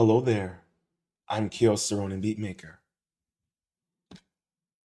Hello 0.00 0.22
there. 0.22 0.62
I'm 1.28 1.50
Kios 1.50 1.94
Ronin 1.94 2.22
Beatmaker, 2.22 2.76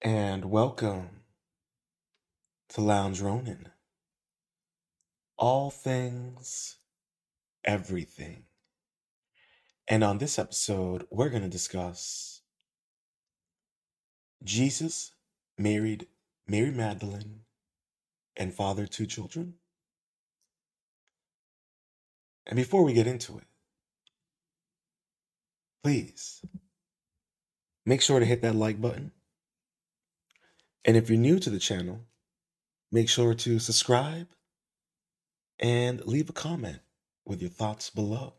and 0.02 0.44
welcome 0.44 1.22
to 2.68 2.82
Lounge 2.82 3.22
Ronin. 3.22 3.70
All 5.38 5.70
things, 5.70 6.76
everything. 7.64 8.42
And 9.88 10.04
on 10.04 10.18
this 10.18 10.38
episode, 10.38 11.06
we're 11.10 11.30
going 11.30 11.44
to 11.44 11.48
discuss 11.48 12.42
Jesus 14.44 15.12
married 15.56 16.08
Mary 16.46 16.72
Magdalene 16.72 17.40
and 18.36 18.52
fathered 18.52 18.90
two 18.90 19.06
children. 19.06 19.54
And 22.46 22.56
before 22.58 22.84
we 22.84 22.92
get 22.92 23.06
into 23.06 23.38
it, 23.38 23.44
please 25.82 26.44
make 27.86 28.02
sure 28.02 28.20
to 28.20 28.26
hit 28.26 28.42
that 28.42 28.54
like 28.54 28.80
button. 28.80 29.12
And 30.84 30.96
if 30.96 31.10
you're 31.10 31.18
new 31.18 31.38
to 31.38 31.50
the 31.50 31.58
channel, 31.58 32.06
make 32.90 33.08
sure 33.08 33.34
to 33.34 33.58
subscribe 33.58 34.28
and 35.58 36.04
leave 36.06 36.30
a 36.30 36.34
comment 36.34 36.80
with 37.24 37.40
your 37.40 37.50
thoughts 37.50 37.90
below. 37.90 38.34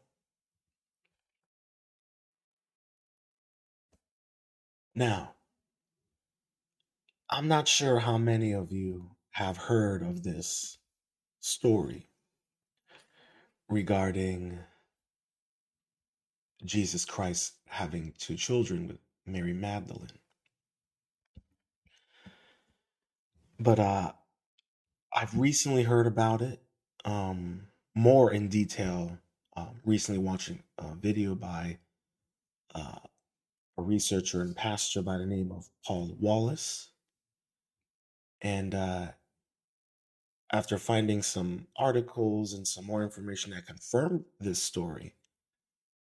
Now, 4.94 5.36
I'm 7.30 7.48
not 7.48 7.68
sure 7.68 8.00
how 8.00 8.18
many 8.18 8.52
of 8.52 8.72
you 8.72 9.12
have 9.32 9.56
heard 9.56 10.02
of 10.02 10.24
this 10.24 10.80
story 11.40 12.10
regarding 13.70 14.60
Jesus 16.66 17.06
Christ 17.06 17.54
having 17.68 18.14
two 18.18 18.36
children 18.36 18.88
with 18.88 18.98
Mary 19.26 19.54
Magdalene. 19.54 20.08
But 23.60 23.80
uh, 23.80 24.12
I've 25.14 25.38
recently 25.38 25.84
heard 25.84 26.08
about 26.08 26.42
it 26.42 26.62
um, 27.06 27.68
more 27.96 28.32
in 28.32 28.48
detail. 28.48 29.18
Um, 29.56 29.82
recently, 29.86 30.20
watching 30.20 30.64
a 30.78 30.96
video 30.96 31.36
by 31.36 31.78
uh, 32.74 33.00
a 33.78 33.82
researcher 33.82 34.42
and 34.42 34.56
pastor 34.56 35.02
by 35.02 35.18
the 35.18 35.26
name 35.26 35.52
of 35.52 35.70
Paul 35.86 36.16
Wallace. 36.20 36.90
And 38.42 38.74
uh, 38.74 39.08
after 40.52 40.78
finding 40.78 41.22
some 41.22 41.68
articles 41.78 42.54
and 42.54 42.68
some 42.68 42.86
more 42.86 43.04
information 43.04 43.52
that 43.52 43.68
confirmed 43.68 44.26
this 44.40 44.62
story, 44.62 45.14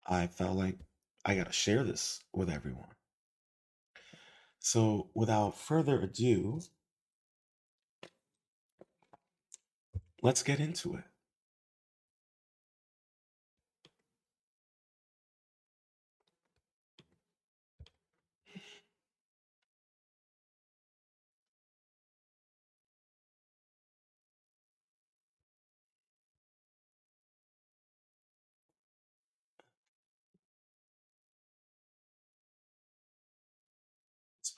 I 0.09 0.27
felt 0.27 0.57
like 0.57 0.79
I 1.25 1.35
got 1.35 1.47
to 1.47 1.53
share 1.53 1.83
this 1.85 2.21
with 2.33 2.49
everyone. 2.51 2.95
So, 4.59 5.11
without 5.15 5.59
further 5.59 6.01
ado, 6.01 6.61
let's 10.23 10.43
get 10.43 10.61
into 10.61 10.95
it. 10.95 11.05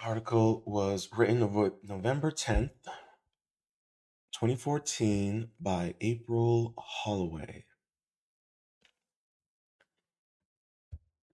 Article 0.00 0.62
was 0.64 1.08
written 1.16 1.40
November 1.40 2.30
10th, 2.30 2.70
2014, 4.32 5.48
by 5.60 5.94
April 6.00 6.74
Holloway. 6.78 7.64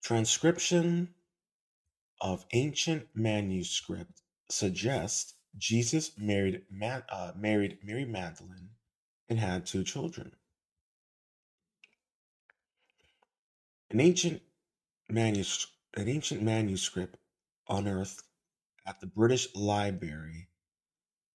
Transcription 0.03 1.09
of 2.21 2.45
ancient 2.53 3.07
manuscript 3.13 4.21
suggests 4.49 5.35
Jesus 5.57 6.11
married, 6.17 6.63
Ma- 6.71 7.01
uh, 7.09 7.31
married 7.35 7.79
Mary 7.83 8.05
Magdalene 8.05 8.69
and 9.29 9.39
had 9.39 9.65
two 9.65 9.83
children. 9.83 10.31
An 13.91 13.99
ancient 13.99 14.41
manuscript, 15.09 15.73
an 15.95 16.09
ancient 16.09 16.41
manuscript 16.41 17.17
unearthed 17.69 18.23
at 18.85 18.99
the 18.99 19.07
British 19.07 19.47
Library 19.55 20.49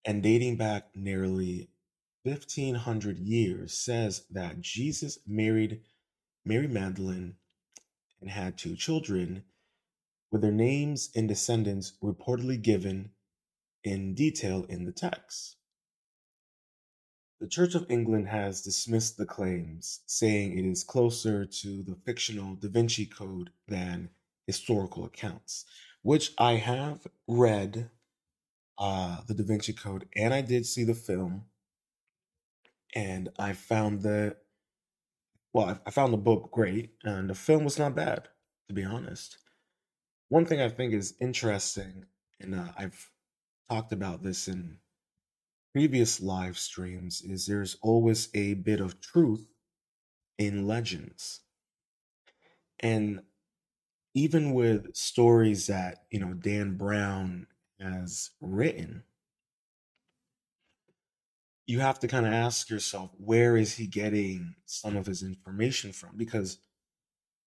and 0.05 0.23
dating 0.23 0.57
back 0.57 0.91
nearly 0.95 1.71
1500 2.23 3.19
years 3.19 3.73
says 3.73 4.25
that 4.31 4.61
Jesus 4.61 5.19
married 5.27 5.81
Mary 6.45 6.69
Magdalene 6.69 7.37
and 8.21 8.31
had 8.31 8.59
two 8.59 8.77
children, 8.77 9.45
with 10.31 10.43
their 10.43 10.53
names 10.53 11.11
and 11.17 11.27
descendants 11.27 11.95
reportedly 12.03 12.61
given 12.61 13.11
in 13.83 14.15
detail 14.15 14.65
in 14.69 14.85
the 14.85 14.93
text. 14.93 15.57
The 17.41 17.49
Church 17.49 17.75
of 17.75 17.91
England 17.91 18.29
has 18.29 18.61
dismissed 18.61 19.17
the 19.17 19.25
claims, 19.25 20.01
saying 20.07 20.59
it 20.59 20.67
is 20.67 20.85
closer 20.85 21.47
to 21.47 21.83
the 21.83 21.97
fictional 22.05 22.55
Da 22.55 22.69
Vinci 22.69 23.07
Code 23.07 23.51
than 23.67 24.11
historical 24.47 25.07
accounts, 25.07 25.65
which 26.03 26.33
I 26.39 26.55
have 26.55 27.07
read 27.27 27.91
uh, 28.79 29.19
the 29.27 29.35
Da 29.35 29.45
Vinci 29.45 29.73
Code 29.73 30.07
and 30.17 30.33
I 30.33 30.41
did 30.41 30.67
see 30.67 30.85
the 30.85 30.95
film, 30.95 31.45
and 32.95 33.29
I 33.39 33.53
found 33.53 34.03
the 34.03 34.37
well, 35.53 35.81
I 35.85 35.91
found 35.91 36.13
the 36.13 36.19
book 36.19 36.51
great, 36.53 36.95
and 37.03 37.29
the 37.29 37.35
film 37.35 37.65
was 37.65 37.79
not 37.79 37.97
bad, 37.97 38.29
to 38.69 38.75
be 38.75 38.85
honest. 38.85 39.39
One 40.29 40.47
thing 40.47 40.61
I 40.61 40.69
think 40.69 40.95
is 40.95 41.15
interesting, 41.21 42.07
and 42.41 42.55
uh, 42.55 42.69
I've 42.79 43.11
talked 43.69 43.93
about 43.93 44.23
this 44.23 44.47
in 44.47 44.79
previous 45.73 46.21
live 46.21 46.57
streams, 46.57 47.21
is 47.23 47.47
there's 47.47 47.77
always 47.83 48.29
a 48.35 48.55
bit 48.55 48.81
of 48.81 49.01
truth 49.01 49.47
in 50.39 50.69
legends. 50.69 51.41
And 52.79 53.23
even 54.15 54.53
with 54.53 54.95
stories 54.95 55.67
that, 55.69 56.05
you 56.11 56.21
know, 56.21 56.35
Dan 56.35 56.77
Brown 56.77 57.47
has 57.81 58.31
written, 58.41 59.05
you 61.67 61.81
have 61.81 62.01
to 62.01 62.09
kind 62.09 62.27
of 62.27 62.33
ask 62.33 62.69
yourself, 62.69 63.11
where 63.17 63.57
is 63.57 63.77
he 63.77 63.87
getting 63.87 64.57
some 64.67 64.97
of 64.97 65.07
his 65.07 65.23
information 65.23 65.93
from? 65.93 66.17
Because, 66.17 66.59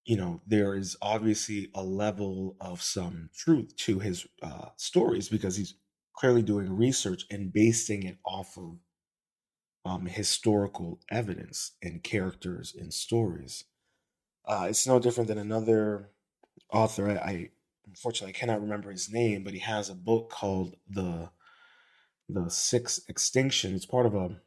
you 0.05 0.15
know, 0.15 0.41
there 0.47 0.75
is 0.75 0.95
obviously 1.01 1.69
a 1.75 1.83
level 1.83 2.55
of 2.61 2.81
some 2.81 3.29
truth 3.35 3.75
to 3.77 3.99
his 3.99 4.25
uh, 4.41 4.69
stories 4.77 5.27
because 5.29 5.57
he's 5.57 5.75
clearly 6.15 6.41
doing 6.41 6.71
research 6.75 7.25
and 7.29 7.51
basing 7.51 8.03
it 8.03 8.17
off 8.25 8.57
of 8.57 8.77
um, 9.85 10.05
historical 10.05 10.99
evidence 11.11 11.73
and 11.81 12.03
characters 12.03 12.73
and 12.77 12.93
stories. 12.93 13.65
Uh, 14.45 14.67
it's 14.69 14.87
no 14.87 14.99
different 14.99 15.27
than 15.27 15.37
another 15.37 16.11
author. 16.71 17.09
I, 17.09 17.15
I 17.15 17.49
unfortunately 17.87 18.33
I 18.35 18.39
cannot 18.39 18.61
remember 18.61 18.91
his 18.91 19.11
name, 19.11 19.43
but 19.43 19.53
he 19.53 19.59
has 19.59 19.89
a 19.89 19.95
book 19.95 20.29
called 20.29 20.75
the 20.89 21.31
the 22.29 22.49
Six 22.49 23.01
Extinction. 23.07 23.75
It's 23.75 23.85
part 23.85 24.05
of 24.05 24.15
a 24.15 24.41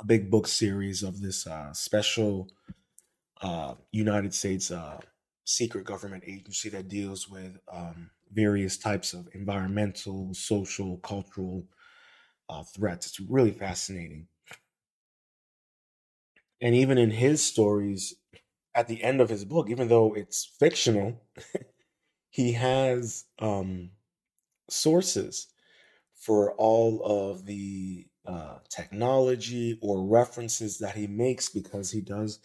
a 0.00 0.06
big 0.06 0.30
book 0.30 0.48
series 0.48 1.02
of 1.02 1.20
this 1.20 1.46
uh, 1.46 1.72
special 1.74 2.50
uh, 3.42 3.74
United 3.92 4.34
States 4.34 4.70
uh, 4.70 5.00
secret 5.44 5.84
government 5.84 6.24
agency 6.26 6.68
that 6.70 6.88
deals 6.88 7.28
with 7.28 7.58
um, 7.72 8.10
various 8.32 8.78
types 8.78 9.14
of 9.14 9.28
environmental, 9.34 10.34
social, 10.34 10.98
cultural 10.98 11.66
uh, 12.48 12.64
threats. 12.64 13.06
It's 13.08 13.20
really 13.20 13.52
fascinating. 13.52 14.28
And 16.60 16.74
even 16.74 16.98
in 16.98 17.10
his 17.10 17.42
stories, 17.42 18.14
at 18.74 18.88
the 18.88 19.02
end 19.02 19.20
of 19.20 19.28
his 19.28 19.44
book, 19.44 19.70
even 19.70 19.88
though 19.88 20.14
it's 20.14 20.44
fictional, 20.58 21.22
he 22.30 22.52
has 22.52 23.24
um, 23.38 23.90
sources 24.70 25.48
for 26.14 26.54
all 26.54 27.02
of 27.04 27.46
the 27.46 28.06
uh, 28.26 28.58
technology 28.70 29.78
or 29.82 30.06
references 30.06 30.78
that 30.78 30.96
he 30.96 31.06
makes 31.06 31.48
because 31.48 31.90
he 31.90 32.00
does 32.00 32.40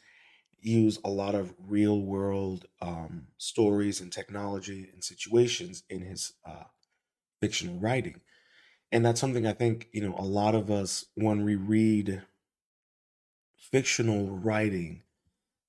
use 0.62 1.00
a 1.06 1.10
lot 1.10 1.36
of 1.36 1.56
real 1.60 2.02
world 2.02 2.66
um, 2.82 3.28
stories 3.38 4.02
and 4.02 4.14
technology 4.14 4.90
and 4.94 5.04
situations 5.04 5.84
in 5.90 6.02
his 6.02 6.34
uh, 6.46 6.66
fictional 7.42 7.80
writing. 7.80 8.22
And 8.92 9.06
that's 9.06 9.22
something 9.22 9.48
I 9.48 9.54
think, 9.54 9.90
you 9.94 10.02
know, 10.02 10.16
a 10.18 10.26
lot 10.26 10.56
of 10.56 10.72
us, 10.72 11.06
when 11.16 11.46
we 11.46 11.56
read 11.56 12.24
fictional 13.58 14.30
writing, 14.38 15.04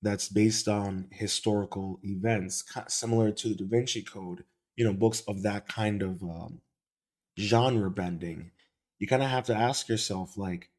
that's 0.02 0.28
based 0.28 0.68
on 0.68 1.08
historical 1.12 1.98
events, 2.02 2.64
similar 2.88 3.32
to 3.32 3.48
the 3.50 3.54
Da 3.56 3.66
Vinci 3.66 4.02
Code, 4.02 4.44
you 4.76 4.84
know, 4.84 4.92
books 4.92 5.22
of 5.28 5.42
that 5.42 5.68
kind 5.68 6.02
of 6.02 6.22
um, 6.22 6.60
genre 7.38 7.90
bending. 7.90 8.52
You 8.98 9.06
kind 9.06 9.22
of 9.22 9.30
have 9.30 9.46
to 9.46 9.54
ask 9.56 9.88
yourself, 9.88 10.36
like, 10.38 10.70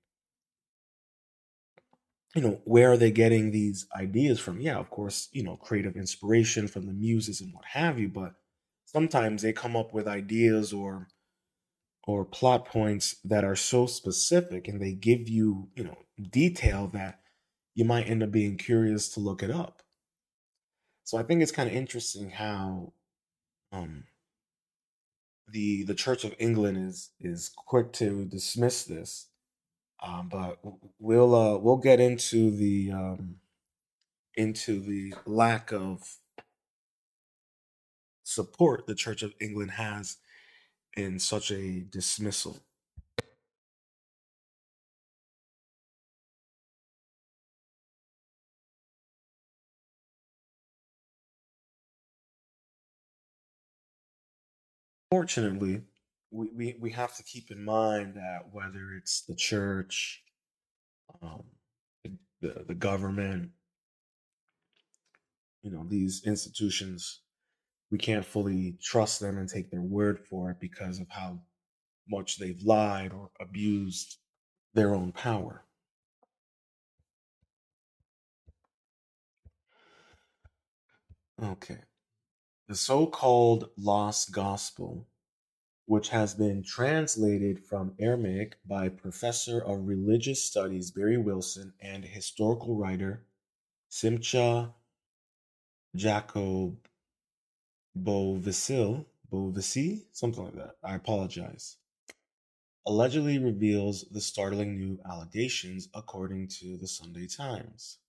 you 2.36 2.42
know, 2.42 2.62
where 2.66 2.92
are 2.92 2.98
they 2.98 3.12
getting 3.12 3.52
these 3.52 3.88
ideas 3.96 4.40
from? 4.40 4.60
Yeah, 4.60 4.78
of 4.78 4.90
course, 4.90 5.30
you 5.32 5.44
know, 5.44 5.56
creative 5.58 5.96
inspiration 5.96 6.68
from 6.68 6.86
the 6.86 6.94
muses 6.94 7.42
and 7.42 7.54
what 7.54 7.66
have 7.66 8.00
you, 8.00 8.10
but 8.10 8.36
sometimes 8.86 9.42
they 9.42 9.54
come 9.54 9.76
up 9.76 9.94
with 9.94 10.08
ideas 10.08 10.74
or 10.74 11.08
or 12.08 12.26
plot 12.26 12.66
points 12.66 13.18
that 13.24 13.44
are 13.44 13.56
so 13.56 13.86
specific 13.86 14.68
and 14.68 14.82
they 14.82 14.94
give 14.94 15.30
you, 15.30 15.70
you 15.76 15.84
know, 15.84 15.98
detail 16.32 16.88
that 16.88 17.22
you 17.78 17.86
might 17.86 18.10
end 18.10 18.24
up 18.24 18.32
being 18.32 18.58
curious 18.58 19.08
to 19.08 19.20
look 19.20 19.44
it 19.44 19.52
up. 19.52 19.84
So 21.04 21.20
I 21.20 21.24
think 21.24 21.44
it's 21.44 21.52
kind 21.52 21.70
of 21.70 21.76
interesting 21.76 22.32
how 22.32 22.94
um 23.72 24.06
the 25.48 25.84
the 25.84 25.94
Church 25.94 26.26
of 26.26 26.34
England 26.40 26.78
is 26.80 27.12
is 27.22 27.52
quick 27.56 27.94
to 27.94 28.26
dismiss 28.26 28.84
this. 28.84 29.28
Um, 30.02 30.28
but 30.28 30.58
we'll 30.98 31.36
uh, 31.36 31.58
we'll 31.60 31.78
get 31.78 32.00
into 32.00 32.50
the 32.50 32.92
um, 32.92 33.36
into 34.36 34.80
the 34.80 35.14
lack 35.28 35.72
of 35.72 36.18
support 38.24 38.88
the 38.88 38.96
Church 38.96 39.22
of 39.22 39.36
England 39.40 39.72
has 39.72 40.18
in 40.96 41.20
such 41.20 41.52
a 41.52 41.82
dismissal. 41.82 42.58
Fortunately, 55.12 55.82
we, 56.32 56.50
we, 56.54 56.76
we 56.80 56.92
have 56.92 57.16
to 57.16 57.24
keep 57.24 57.50
in 57.52 57.64
mind 57.64 58.16
that 58.16 58.50
whether 58.52 58.94
it's 58.98 59.22
the 59.22 59.36
church, 59.36 60.22
um, 61.22 61.44
the, 62.42 62.66
the 62.68 62.76
government, 62.76 63.52
you 65.62 65.72
know, 65.72 65.86
these 65.88 66.24
institutions, 66.26 67.22
we 67.90 67.98
can't 67.98 68.26
fully 68.26 68.78
trust 68.82 69.20
them 69.22 69.38
and 69.38 69.48
take 69.48 69.72
their 69.72 69.82
word 69.82 70.20
for 70.20 70.52
it 70.52 70.60
because 70.60 71.00
of 71.00 71.08
how 71.10 71.40
much 72.10 72.38
they've 72.38 72.62
lied 72.64 73.14
or 73.14 73.30
abused 73.40 74.18
their 74.74 74.94
own 74.94 75.12
power. 75.12 75.64
Okay. 81.42 81.87
The 82.68 82.76
so 82.76 83.08
called 83.08 83.70
lost 83.78 84.34
gospel, 84.34 85.08
which 85.86 86.10
has 86.10 86.34
been 86.34 86.64
translated 86.64 87.64
from 87.64 87.96
Aramaic 87.98 88.58
by 88.66 88.90
Professor 88.90 89.62
of 89.62 89.88
Religious 89.88 90.44
Studies 90.44 90.92
Barrie 90.92 91.18
Wilson 91.18 91.74
and 91.80 92.04
historical 92.04 92.76
writer 92.76 93.24
Simcha 93.88 94.74
Jacob 95.96 96.78
Bovisil, 97.98 99.06
Bovisi, 99.32 100.04
something 100.12 100.44
like 100.44 100.56
that. 100.56 100.76
I 100.84 100.96
apologize. 100.96 101.78
Allegedly 102.86 103.40
reveals 103.40 104.04
the 104.12 104.20
startling 104.20 104.78
new 104.78 105.00
allegations, 105.10 105.88
according 105.94 106.50
to 106.60 106.76
the 106.76 106.88
Sunday 106.88 107.28
Times. 107.28 108.00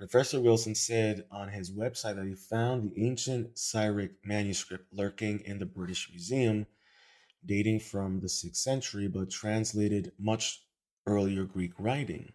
Professor 0.00 0.40
Wilson 0.40 0.74
said 0.74 1.26
on 1.30 1.50
his 1.50 1.70
website 1.70 2.16
that 2.16 2.24
he 2.24 2.34
found 2.34 2.90
the 2.90 3.06
ancient 3.06 3.58
Syriac 3.58 4.12
manuscript 4.24 4.90
lurking 4.94 5.40
in 5.40 5.58
the 5.58 5.66
British 5.66 6.08
Museum, 6.08 6.66
dating 7.44 7.80
from 7.80 8.20
the 8.20 8.26
6th 8.26 8.56
century, 8.56 9.08
but 9.08 9.28
translated 9.28 10.12
much 10.18 10.64
earlier 11.06 11.44
Greek 11.44 11.72
writing. 11.78 12.32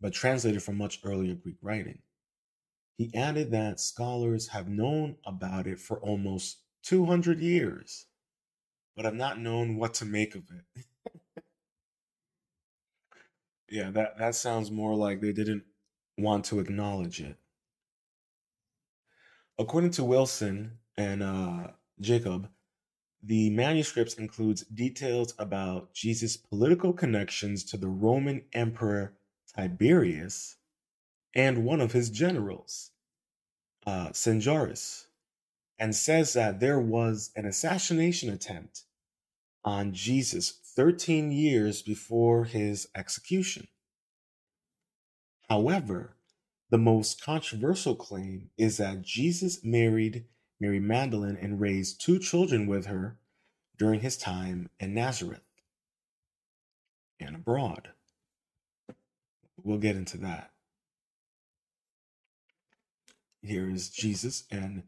But 0.00 0.14
translated 0.14 0.62
from 0.62 0.78
much 0.78 1.00
earlier 1.04 1.34
Greek 1.34 1.58
writing. 1.60 1.98
He 2.96 3.14
added 3.14 3.50
that 3.50 3.78
scholars 3.78 4.48
have 4.48 4.70
known 4.70 5.16
about 5.26 5.66
it 5.66 5.78
for 5.78 6.00
almost 6.00 6.60
200 6.84 7.38
years, 7.38 8.06
but 8.96 9.04
have 9.04 9.14
not 9.14 9.38
known 9.38 9.76
what 9.76 9.92
to 9.94 10.06
make 10.06 10.34
of 10.34 10.44
it. 10.50 10.86
yeah, 13.68 13.90
that, 13.90 14.16
that 14.16 14.34
sounds 14.34 14.70
more 14.70 14.94
like 14.94 15.20
they 15.20 15.34
didn't 15.34 15.64
want 16.18 16.44
to 16.46 16.60
acknowledge 16.60 17.20
it. 17.20 17.36
According 19.58 19.90
to 19.92 20.04
Wilson 20.04 20.78
and 20.96 21.22
uh, 21.22 21.68
Jacob, 22.00 22.48
the 23.22 23.50
manuscripts 23.50 24.14
includes 24.14 24.62
details 24.62 25.34
about 25.38 25.94
Jesus' 25.94 26.36
political 26.36 26.92
connections 26.92 27.62
to 27.64 27.76
the 27.76 27.88
Roman 27.88 28.42
Emperor 28.52 29.14
Tiberius 29.54 30.56
and 31.34 31.64
one 31.64 31.80
of 31.80 31.92
his 31.92 32.10
generals, 32.10 32.90
uh, 33.86 34.12
Sejanus, 34.12 35.06
and 35.78 35.94
says 35.94 36.32
that 36.32 36.60
there 36.60 36.80
was 36.80 37.30
an 37.36 37.46
assassination 37.46 38.30
attempt 38.30 38.84
on 39.64 39.92
Jesus 39.92 40.50
13 40.74 41.30
years 41.30 41.82
before 41.82 42.44
his 42.44 42.88
execution. 42.94 43.68
However, 45.48 46.16
the 46.70 46.78
most 46.78 47.22
controversial 47.22 47.94
claim 47.94 48.50
is 48.56 48.78
that 48.78 49.02
Jesus 49.02 49.62
married 49.62 50.24
Mary 50.58 50.80
Magdalene 50.80 51.36
and 51.40 51.60
raised 51.60 52.00
two 52.00 52.18
children 52.18 52.66
with 52.66 52.86
her 52.86 53.18
during 53.76 54.00
his 54.00 54.16
time 54.16 54.70
in 54.80 54.94
Nazareth 54.94 55.42
and 57.20 57.36
abroad. 57.36 57.90
We'll 59.62 59.78
get 59.78 59.96
into 59.96 60.16
that. 60.18 60.50
Here 63.42 63.68
is 63.68 63.90
Jesus 63.90 64.44
and 64.50 64.84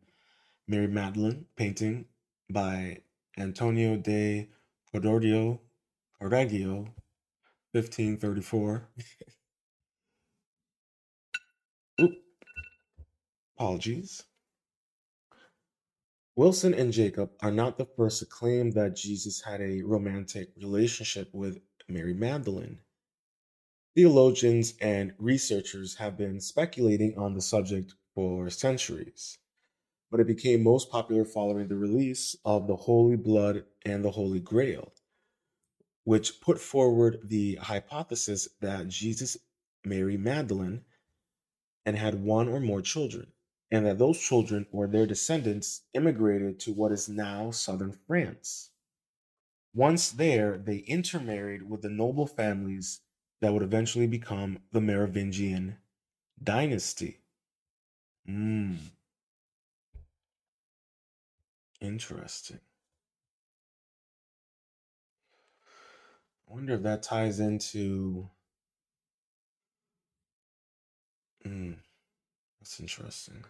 Mary 0.67 0.87
Magdalene 0.87 1.47
painting 1.57 2.07
by 2.49 3.03
Antonio 3.37 3.97
de 3.97 4.49
Cordoglio, 4.93 5.59
Correggio, 6.21 6.89
1534. 7.73 8.89
Apologies. 13.57 14.25
Wilson 16.35 16.75
and 16.75 16.93
Jacob 16.93 17.31
are 17.41 17.53
not 17.53 17.79
the 17.79 17.87
first 17.87 18.19
to 18.19 18.27
claim 18.27 18.73
that 18.73 18.97
Jesus 18.97 19.43
had 19.43 19.61
a 19.61 19.83
romantic 19.83 20.49
relationship 20.57 21.33
with 21.33 21.61
Mary 21.89 22.15
Magdalene. 22.15 22.81
Theologians 23.95 24.75
and 24.81 25.15
researchers 25.19 25.95
have 25.95 26.17
been 26.17 26.41
speculating 26.41 27.17
on 27.17 27.35
the 27.35 27.41
subject 27.41 27.95
for 28.13 28.51
centuries, 28.51 29.39
but 30.11 30.19
it 30.19 30.27
became 30.27 30.65
most 30.65 30.91
popular 30.91 31.25
following 31.25 31.69
the 31.69 31.77
release 31.77 32.35
of 32.45 32.67
The 32.67 32.75
Holy 32.75 33.17
Blood 33.17 33.67
and 33.85 34.05
the 34.05 34.11
Holy 34.11 34.41
Grail, 34.41 34.93
which 36.03 36.41
put 36.41 36.59
forward 36.59 37.21
the 37.23 37.55
hypothesis 37.55 38.49
that 38.61 38.89
Jesus 38.89 39.37
Mary 39.85 40.17
Magdalene 40.17 40.83
and 41.87 41.97
had 41.97 42.21
one 42.21 42.49
or 42.49 42.59
more 42.59 42.83
children, 42.83 43.29
and 43.75 43.85
that 43.85 43.99
those 43.99 44.21
children 44.21 44.67
or 44.71 44.87
their 44.87 45.05
descendants 45.05 45.83
immigrated 45.95 46.61
to 46.61 46.73
what 46.73 46.93
is 46.93 47.09
now 47.09 47.51
southern 47.51 47.93
France. 47.93 48.71
Once 49.75 50.11
there, 50.13 50.57
they 50.57 50.79
intermarried 50.79 51.69
with 51.69 51.83
the 51.83 51.91
noble 51.91 52.27
families 52.27 53.01
that 53.41 53.53
would 53.53 53.63
eventually 53.63 54.07
become 54.07 54.63
the 54.73 54.81
Merovingian 54.81 55.77
dynasty. 56.43 57.21
Hmm. 58.27 58.77
Interesting. 61.81 62.61
I 66.49 66.55
wonder 66.55 66.73
if 66.75 66.83
that 66.85 67.03
ties 67.03 67.39
into 67.39 68.31
Mm, 71.47 71.77
that's 72.61 72.81
interesting. 72.81 73.45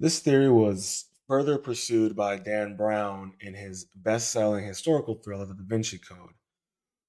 This 0.00 0.20
theory 0.20 0.50
was 0.50 1.10
further 1.28 1.58
pursued 1.58 2.16
by 2.16 2.38
Dan 2.38 2.74
Brown 2.74 3.34
in 3.38 3.52
his 3.52 3.84
best 3.94 4.30
selling 4.30 4.64
historical 4.64 5.16
thriller, 5.16 5.44
The 5.44 5.52
Da 5.52 5.62
Vinci 5.62 5.98
Code, 5.98 6.32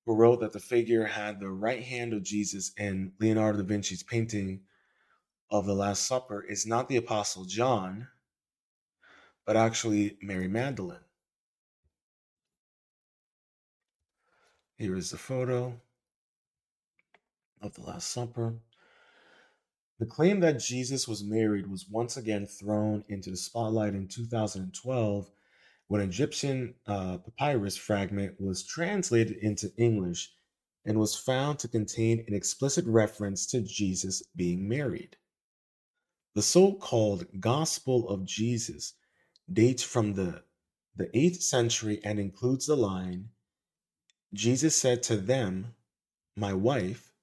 who 0.05 0.13
wrote 0.13 0.41
that 0.41 0.51
the 0.51 0.59
figure 0.59 1.05
had 1.05 1.39
the 1.39 1.49
right 1.49 1.83
hand 1.83 2.11
of 2.13 2.23
Jesus 2.23 2.73
in 2.77 3.13
Leonardo 3.17 3.59
da 3.59 3.63
Vinci's 3.63 4.03
painting 4.03 4.63
of 5.49 5.65
the 5.65 5.73
Last 5.73 6.05
Supper 6.05 6.43
is 6.43 6.65
not 6.65 6.89
the 6.89 6.97
Apostle 6.97 7.45
John, 7.45 8.09
but 9.45 9.55
actually 9.55 10.17
Mary 10.21 10.49
Magdalene. 10.49 10.99
Here 14.77 14.97
is 14.97 15.11
the 15.11 15.17
photo. 15.17 15.79
of 17.61 17.73
the 17.75 17.83
Last 17.83 18.09
Supper. 18.09 18.55
The 20.01 20.07
claim 20.07 20.39
that 20.39 20.59
Jesus 20.59 21.07
was 21.07 21.23
married 21.23 21.67
was 21.67 21.87
once 21.87 22.17
again 22.17 22.47
thrown 22.47 23.03
into 23.07 23.29
the 23.29 23.37
spotlight 23.37 23.93
in 23.93 24.07
2012 24.07 25.29
when 25.89 26.01
an 26.01 26.09
Egyptian 26.09 26.73
uh, 26.87 27.19
papyrus 27.19 27.77
fragment 27.77 28.41
was 28.41 28.65
translated 28.65 29.37
into 29.37 29.71
English 29.77 30.33
and 30.83 30.97
was 30.97 31.15
found 31.15 31.59
to 31.59 31.67
contain 31.67 32.25
an 32.27 32.33
explicit 32.33 32.83
reference 32.87 33.45
to 33.51 33.61
Jesus 33.61 34.23
being 34.35 34.67
married. 34.67 35.17
The 36.33 36.41
so 36.41 36.73
called 36.73 37.27
Gospel 37.39 38.09
of 38.09 38.25
Jesus 38.25 38.95
dates 39.53 39.83
from 39.83 40.15
the, 40.15 40.41
the 40.95 41.09
8th 41.13 41.43
century 41.43 42.01
and 42.03 42.19
includes 42.19 42.65
the 42.65 42.75
line 42.75 43.29
Jesus 44.33 44.75
said 44.75 45.03
to 45.03 45.17
them, 45.17 45.75
My 46.35 46.55
wife, 46.55 47.13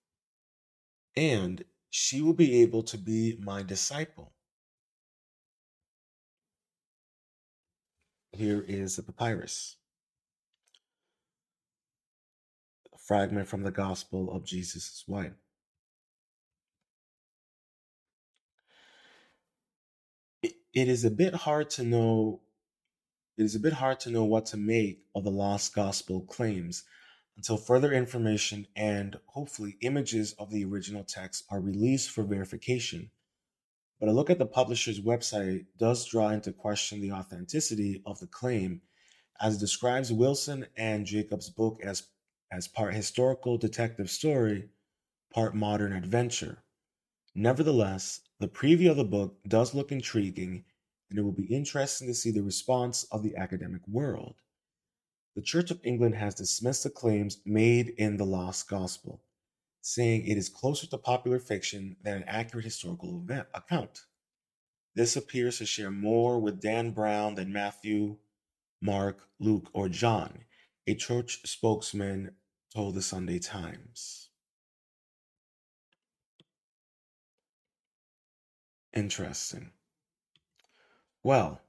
and 1.16 1.64
she 1.90 2.20
will 2.20 2.34
be 2.34 2.62
able 2.62 2.82
to 2.84 2.98
be 2.98 3.38
my 3.40 3.62
disciple. 3.62 4.32
Here 8.32 8.64
is 8.66 8.96
the 8.96 9.02
papyrus. 9.02 9.76
A 12.94 12.98
fragment 12.98 13.48
from 13.48 13.62
the 13.62 13.70
Gospel 13.70 14.30
of 14.30 14.44
Jesus' 14.44 15.04
wife. 15.06 15.32
It, 20.42 20.52
it 20.74 20.88
is 20.88 21.04
a 21.04 21.10
bit 21.10 21.34
hard 21.34 21.70
to 21.70 21.82
know 21.82 22.40
it 23.36 23.44
is 23.44 23.54
a 23.54 23.60
bit 23.60 23.72
hard 23.74 24.00
to 24.00 24.10
know 24.10 24.24
what 24.24 24.46
to 24.46 24.56
make 24.56 25.04
of 25.14 25.22
the 25.22 25.30
lost 25.30 25.72
gospel 25.72 26.22
claims 26.22 26.82
until 27.38 27.56
further 27.56 27.92
information 27.92 28.66
and 28.74 29.16
hopefully 29.26 29.76
images 29.80 30.34
of 30.40 30.50
the 30.50 30.64
original 30.64 31.04
text 31.04 31.44
are 31.48 31.60
released 31.60 32.10
for 32.10 32.24
verification. 32.24 33.12
But 34.00 34.08
a 34.08 34.12
look 34.12 34.28
at 34.28 34.40
the 34.40 34.46
publisher's 34.46 35.00
website 35.00 35.66
does 35.78 36.04
draw 36.04 36.30
into 36.30 36.52
question 36.52 37.00
the 37.00 37.12
authenticity 37.12 38.02
of 38.04 38.18
the 38.18 38.26
claim, 38.26 38.82
as 39.40 39.54
it 39.54 39.60
describes 39.60 40.12
Wilson 40.12 40.66
and 40.76 41.06
Jacobs' 41.06 41.48
book 41.48 41.80
as, 41.84 42.08
as 42.50 42.66
part 42.66 42.94
historical 42.94 43.56
detective 43.56 44.10
story, 44.10 44.70
part 45.32 45.54
modern 45.54 45.92
adventure. 45.92 46.64
Nevertheless, 47.36 48.20
the 48.40 48.48
preview 48.48 48.90
of 48.90 48.96
the 48.96 49.04
book 49.04 49.36
does 49.46 49.74
look 49.74 49.92
intriguing, 49.92 50.64
and 51.08 51.20
it 51.20 51.22
will 51.22 51.30
be 51.30 51.54
interesting 51.54 52.08
to 52.08 52.14
see 52.14 52.32
the 52.32 52.42
response 52.42 53.04
of 53.12 53.22
the 53.22 53.36
academic 53.36 53.86
world 53.86 54.34
the 55.34 55.42
Church 55.42 55.70
of 55.70 55.80
England 55.84 56.14
has 56.16 56.34
dismissed 56.34 56.84
the 56.84 56.90
claims 56.90 57.38
made 57.44 57.90
in 57.96 58.16
the 58.16 58.24
Lost 58.24 58.68
Gospel, 58.68 59.22
saying 59.80 60.26
it 60.26 60.36
is 60.36 60.48
closer 60.48 60.86
to 60.88 60.98
popular 60.98 61.38
fiction 61.38 61.96
than 62.02 62.18
an 62.18 62.24
accurate 62.26 62.64
historical 62.64 63.22
event 63.22 63.46
account. 63.54 64.04
This 64.94 65.16
appears 65.16 65.58
to 65.58 65.66
share 65.66 65.90
more 65.90 66.40
with 66.40 66.60
Dan 66.60 66.90
Brown 66.90 67.36
than 67.36 67.52
Matthew, 67.52 68.16
Mark, 68.82 69.28
Luke, 69.38 69.70
or 69.72 69.88
John, 69.88 70.44
a 70.86 70.94
church 70.94 71.40
spokesman 71.44 72.34
told 72.74 72.94
the 72.94 73.02
Sunday 73.02 73.38
Times. 73.38 74.30
Interesting. 78.94 79.70
Well, 81.22 81.60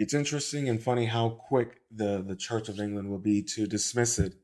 it's 0.00 0.14
interesting 0.14 0.66
and 0.70 0.82
funny 0.82 1.04
how 1.04 1.28
quick 1.28 1.82
the, 1.90 2.24
the 2.26 2.34
Church 2.34 2.70
of 2.70 2.80
England 2.80 3.10
will 3.10 3.18
be 3.18 3.42
to 3.42 3.66
dismiss 3.66 4.18
it, 4.18 4.34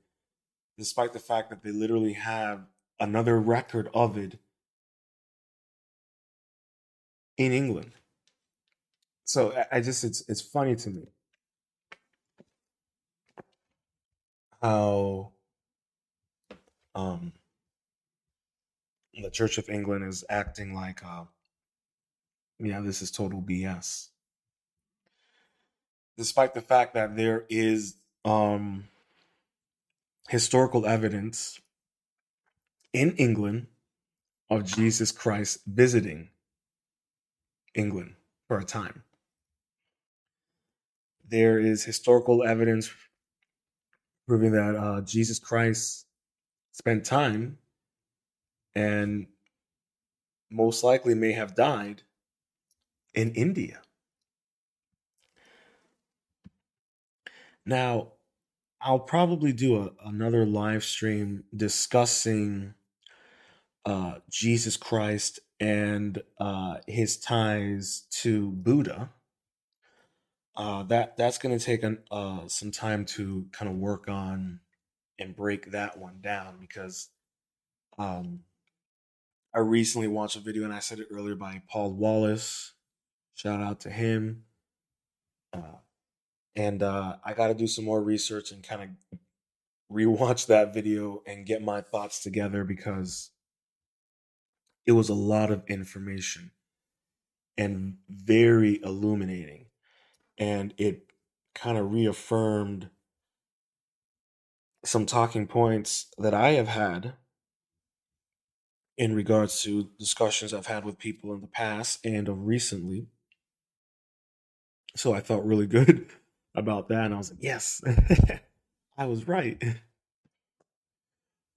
despite 0.77 1.15
the 1.15 1.19
fact 1.19 1.49
that 1.49 1.63
they 1.63 1.71
literally 1.71 2.13
have 2.13 2.67
another 3.01 3.41
record 3.41 3.89
of 3.95 4.19
it 4.19 4.39
in 7.39 7.53
England. 7.53 7.93
So 9.25 9.65
I, 9.73 9.81
just 9.81 10.05
it's 10.05 10.23
it's 10.29 10.43
funny 10.43 10.77
to 10.77 10.91
me 10.91 11.09
how 14.63 15.33
um 16.95 17.33
the 19.15 19.31
Church 19.31 19.57
of 19.57 19.71
England 19.71 20.05
is 20.05 20.23
acting 20.29 20.75
like 20.75 21.03
uh 21.03 21.25
yeah, 22.59 22.81
this 22.81 23.01
is 23.01 23.11
total 23.11 23.41
BS 23.43 24.11
despite 26.17 26.55
the 26.55 26.61
fact 26.61 26.95
that 26.95 27.17
there 27.17 27.45
is 27.49 27.97
um, 28.25 28.89
historical 30.29 30.87
evidence 30.87 31.61
in 32.93 33.13
England 33.17 33.67
of 34.51 34.65
Jesus 34.65 35.13
Christ 35.13 35.61
visiting 35.67 36.31
England 37.75 38.15
for 38.49 38.59
a 38.59 38.65
time. 38.65 39.03
There 41.29 41.59
is 41.59 41.85
historical 41.85 42.45
evidence 42.45 42.91
proving 44.27 44.53
that 44.53 44.77
uh, 44.77 45.01
Jesus 45.03 45.39
Christ 45.39 46.07
spent 46.73 47.05
time 47.05 47.59
and 48.75 49.27
most 50.51 50.85
likely 50.85 51.15
may 51.15 51.33
have 51.33 51.55
died 51.55 52.03
in 53.15 53.33
India. 53.33 53.81
Now, 57.67 58.13
I'll 58.81 59.01
probably 59.01 59.53
do 59.53 59.83
a, 59.83 59.91
another 60.07 60.47
live 60.47 60.85
stream 60.85 61.45
discussing 61.55 62.75
uh, 63.85 64.19
Jesus 64.31 64.77
Christ 64.77 65.41
and 65.59 66.23
uh, 66.39 66.77
his 66.87 67.17
ties 67.19 68.07
to 68.23 68.53
Buddha. 68.53 69.11
Uh, 70.57 70.85
that 70.85 71.17
that's 71.17 71.37
going 71.37 71.59
to 71.59 71.63
take 71.63 71.83
an, 71.83 71.99
uh, 72.11 72.47
some 72.47 72.71
time 72.71 73.05
to 73.05 73.47
kind 73.53 73.71
of 73.71 73.77
work 73.77 74.09
on 74.09 74.61
and 75.19 75.37
break 75.37 75.73
that 75.73 75.99
one 75.99 76.19
down 76.21 76.57
because 76.61 77.09
um, 77.99 78.41
I 79.55 79.59
recently 79.59 80.09
watched 80.09 80.37
a 80.37 80.41
video 80.41 80.65
and 80.65 80.73
I 80.73 80.79
said 80.79 80.99
it 80.99 81.09
earlier 81.11 81.35
by 81.35 81.63
Paul 81.69 81.93
Wallace. 81.93 82.73
Shout 83.35 83.61
out 83.61 83.81
to 83.81 83.91
him. 83.91 84.45
Uh, 85.53 85.79
and 86.57 86.83
uh, 86.83 87.17
I 87.23 87.35
got 87.35 87.49
to 87.49 87.55
do 87.55 87.67
some 87.67 87.85
more 87.85 88.03
research 88.03 88.51
and 88.51 88.67
kind 88.67 88.83
of 88.83 89.19
rewatch 89.93 90.47
that 90.47 90.73
video 90.75 91.23
and 91.27 91.47
get 91.47 91.63
my 91.63 91.83
thoughts 91.83 92.23
together 92.23 92.65
because 92.65 93.31
it 94.87 94.93
was 94.93 95.09
a 95.09 95.15
lot 95.15 95.51
of 95.51 95.63
information 95.69 96.51
and 97.59 97.99
very 98.09 98.81
illuminating. 98.83 99.67
And 100.39 100.75
it 100.79 101.13
kind 101.55 101.79
of 101.79 101.93
reaffirmed 101.93 102.91
some 104.85 105.07
talking 105.07 105.47
points 105.47 106.07
that 106.19 106.35
I 106.35 106.53
have 106.53 106.69
had 106.69 107.15
in 108.97 109.15
regards 109.15 109.63
to 109.63 109.91
discussions 109.99 110.55
I've 110.55 110.67
had 110.67 110.85
with 110.85 110.99
people 110.99 111.35
in 111.35 111.41
the 111.41 111.47
past 111.47 112.05
and 112.05 112.29
of 112.29 112.47
recently. 112.47 113.09
So 114.95 115.13
I 115.13 115.21
felt 115.21 115.45
really 115.45 115.67
good 115.67 116.09
about 116.57 116.89
that, 116.89 117.05
and 117.05 117.15
I 117.15 117.19
was 117.19 117.31
like, 117.31 117.43
yes, 117.43 117.83
I 118.99 119.07
was 119.07 119.29
right. 119.29 119.63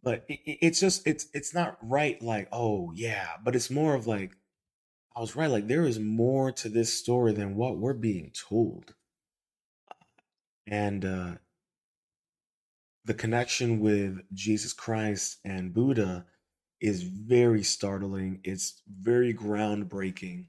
But 0.03 0.25
it, 0.29 0.39
it's 0.45 0.79
just 0.79 1.05
it's 1.07 1.27
it's 1.33 1.53
not 1.53 1.77
right. 1.81 2.21
Like 2.21 2.47
oh 2.51 2.91
yeah, 2.95 3.27
but 3.43 3.55
it's 3.55 3.69
more 3.69 3.95
of 3.95 4.07
like 4.07 4.31
I 5.15 5.19
was 5.19 5.35
right. 5.35 5.49
Like 5.49 5.67
there 5.67 5.85
is 5.85 5.99
more 5.99 6.51
to 6.53 6.69
this 6.69 6.93
story 6.93 7.33
than 7.33 7.55
what 7.55 7.77
we're 7.77 7.93
being 7.93 8.31
told, 8.33 8.93
and 10.67 11.03
uh, 11.05 11.31
the 13.05 13.13
connection 13.13 13.79
with 13.79 14.19
Jesus 14.33 14.73
Christ 14.73 15.39
and 15.43 15.73
Buddha 15.73 16.25
is 16.79 17.03
very 17.03 17.63
startling. 17.63 18.39
It's 18.43 18.81
very 18.87 19.33
groundbreaking. 19.33 20.45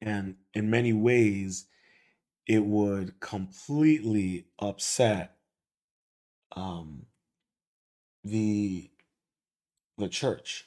And 0.00 0.36
in 0.54 0.70
many 0.70 0.92
ways, 0.92 1.66
it 2.48 2.64
would 2.64 3.20
completely 3.20 4.46
upset 4.58 5.36
um, 6.56 7.04
the 8.24 8.90
the 9.98 10.08
church, 10.08 10.66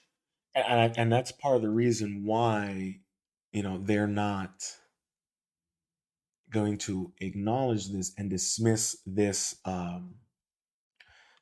and 0.55 0.97
and 0.97 1.11
that's 1.11 1.31
part 1.31 1.55
of 1.55 1.63
the 1.63 1.69
reason 1.69 2.23
why 2.23 2.99
you 3.51 3.63
know 3.63 3.79
they're 3.83 4.07
not 4.07 4.63
going 6.51 6.77
to 6.77 7.11
acknowledge 7.19 7.89
this 7.89 8.13
and 8.17 8.29
dismiss 8.29 8.97
this 9.05 9.55
um, 9.65 10.15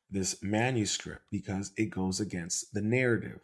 this 0.10 0.42
manuscript 0.42 1.24
because 1.32 1.74
it 1.76 1.90
goes 1.90 2.20
against 2.20 2.74
the 2.74 2.82
narrative. 2.82 3.42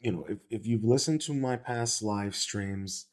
You 0.00 0.12
know, 0.12 0.26
if, 0.28 0.38
if 0.50 0.66
you've 0.66 0.84
listened 0.84 1.20
to 1.22 1.34
my 1.34 1.56
past 1.56 2.02
live 2.02 2.34
streams, 2.34 3.06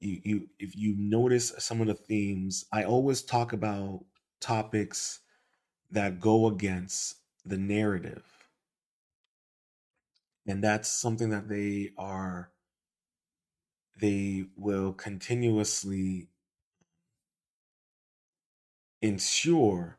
you, 0.00 0.20
you 0.24 0.48
if 0.58 0.76
you 0.76 0.94
notice 0.98 1.52
some 1.58 1.80
of 1.80 1.86
the 1.86 1.94
themes, 1.94 2.64
I 2.72 2.84
always 2.84 3.22
talk 3.22 3.52
about 3.52 4.04
topics 4.40 5.20
that 5.90 6.20
go 6.20 6.46
against 6.46 7.16
the 7.44 7.58
narrative. 7.58 8.24
And 10.46 10.64
that's 10.64 10.90
something 10.90 11.30
that 11.30 11.48
they 11.48 11.90
are, 11.98 12.50
they 14.00 14.46
will 14.56 14.92
continuously 14.92 16.28
ensure 19.02 19.98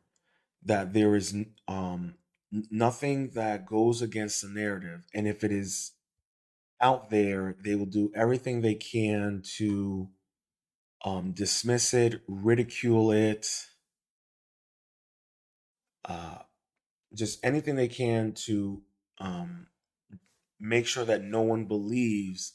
that 0.63 0.93
there 0.93 1.15
is 1.15 1.35
um, 1.67 2.15
nothing 2.51 3.29
that 3.29 3.65
goes 3.65 4.01
against 4.01 4.41
the 4.41 4.49
narrative. 4.49 5.05
And 5.13 5.27
if 5.27 5.43
it 5.43 5.51
is 5.51 5.93
out 6.81 7.09
there, 7.09 7.55
they 7.63 7.75
will 7.75 7.85
do 7.85 8.11
everything 8.15 8.61
they 8.61 8.75
can 8.75 9.43
to 9.57 10.09
um, 11.05 11.31
dismiss 11.31 11.93
it, 11.93 12.21
ridicule 12.27 13.11
it, 13.11 13.47
uh, 16.05 16.39
just 17.13 17.43
anything 17.43 17.75
they 17.75 17.87
can 17.87 18.33
to 18.33 18.81
um, 19.19 19.67
make 20.59 20.87
sure 20.87 21.05
that 21.05 21.23
no 21.23 21.41
one 21.41 21.65
believes 21.65 22.53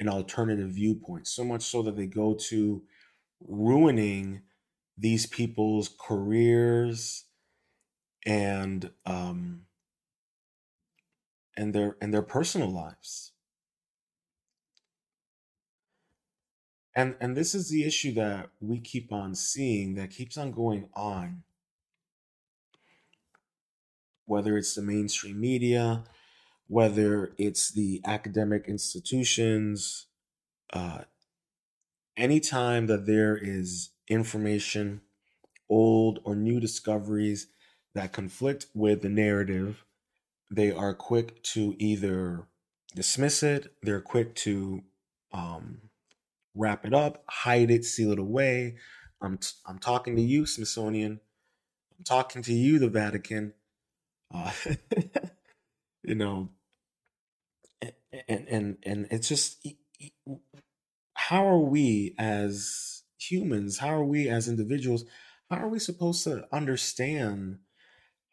an 0.00 0.08
alternative 0.08 0.70
viewpoint. 0.70 1.28
So 1.28 1.44
much 1.44 1.62
so 1.62 1.82
that 1.82 1.96
they 1.96 2.06
go 2.06 2.34
to 2.48 2.82
ruining 3.40 4.42
these 4.98 5.26
people's 5.26 5.90
careers 6.00 7.24
and 8.26 8.90
um, 9.06 9.62
and 11.56 11.74
their 11.74 11.96
and 12.00 12.12
their 12.12 12.22
personal 12.22 12.70
lives. 12.70 13.31
And 16.94 17.16
and 17.20 17.36
this 17.36 17.54
is 17.54 17.70
the 17.70 17.84
issue 17.84 18.12
that 18.14 18.50
we 18.60 18.78
keep 18.78 19.12
on 19.12 19.34
seeing 19.34 19.94
that 19.94 20.10
keeps 20.10 20.36
on 20.36 20.52
going 20.52 20.88
on. 20.94 21.42
Whether 24.26 24.56
it's 24.56 24.74
the 24.74 24.82
mainstream 24.82 25.40
media, 25.40 26.04
whether 26.68 27.32
it's 27.38 27.70
the 27.72 28.00
academic 28.06 28.66
institutions, 28.68 30.06
uh, 30.72 31.02
anytime 32.16 32.86
that 32.86 33.06
there 33.06 33.36
is 33.36 33.90
information, 34.08 35.00
old 35.68 36.20
or 36.24 36.36
new 36.36 36.60
discoveries 36.60 37.48
that 37.94 38.12
conflict 38.12 38.66
with 38.74 39.02
the 39.02 39.08
narrative, 39.08 39.84
they 40.50 40.70
are 40.70 40.94
quick 40.94 41.42
to 41.42 41.74
either 41.78 42.46
dismiss 42.94 43.42
it, 43.42 43.74
they're 43.82 44.00
quick 44.00 44.34
to 44.34 44.82
um, 45.32 45.80
wrap 46.54 46.84
it 46.84 46.94
up, 46.94 47.24
hide 47.28 47.70
it, 47.70 47.84
seal 47.84 48.12
it 48.12 48.18
away. 48.18 48.76
I'm, 49.22 49.38
t- 49.38 49.52
I'm 49.66 49.78
talking 49.78 50.16
to 50.16 50.22
you, 50.22 50.46
Smithsonian. 50.46 51.20
I'm 51.98 52.04
talking 52.04 52.42
to 52.42 52.52
you, 52.52 52.78
the 52.78 52.88
Vatican. 52.88 53.54
Uh, 54.34 54.50
you 56.02 56.14
know, 56.14 56.50
and 58.28 58.48
and 58.48 58.76
and 58.84 59.06
it's 59.10 59.28
just 59.28 59.66
how 61.14 61.46
are 61.46 61.58
we 61.58 62.14
as 62.18 63.02
humans? 63.18 63.78
How 63.78 63.88
are 63.94 64.04
we 64.04 64.28
as 64.28 64.48
individuals? 64.48 65.04
How 65.50 65.58
are 65.58 65.68
we 65.68 65.78
supposed 65.78 66.24
to 66.24 66.46
understand 66.52 67.58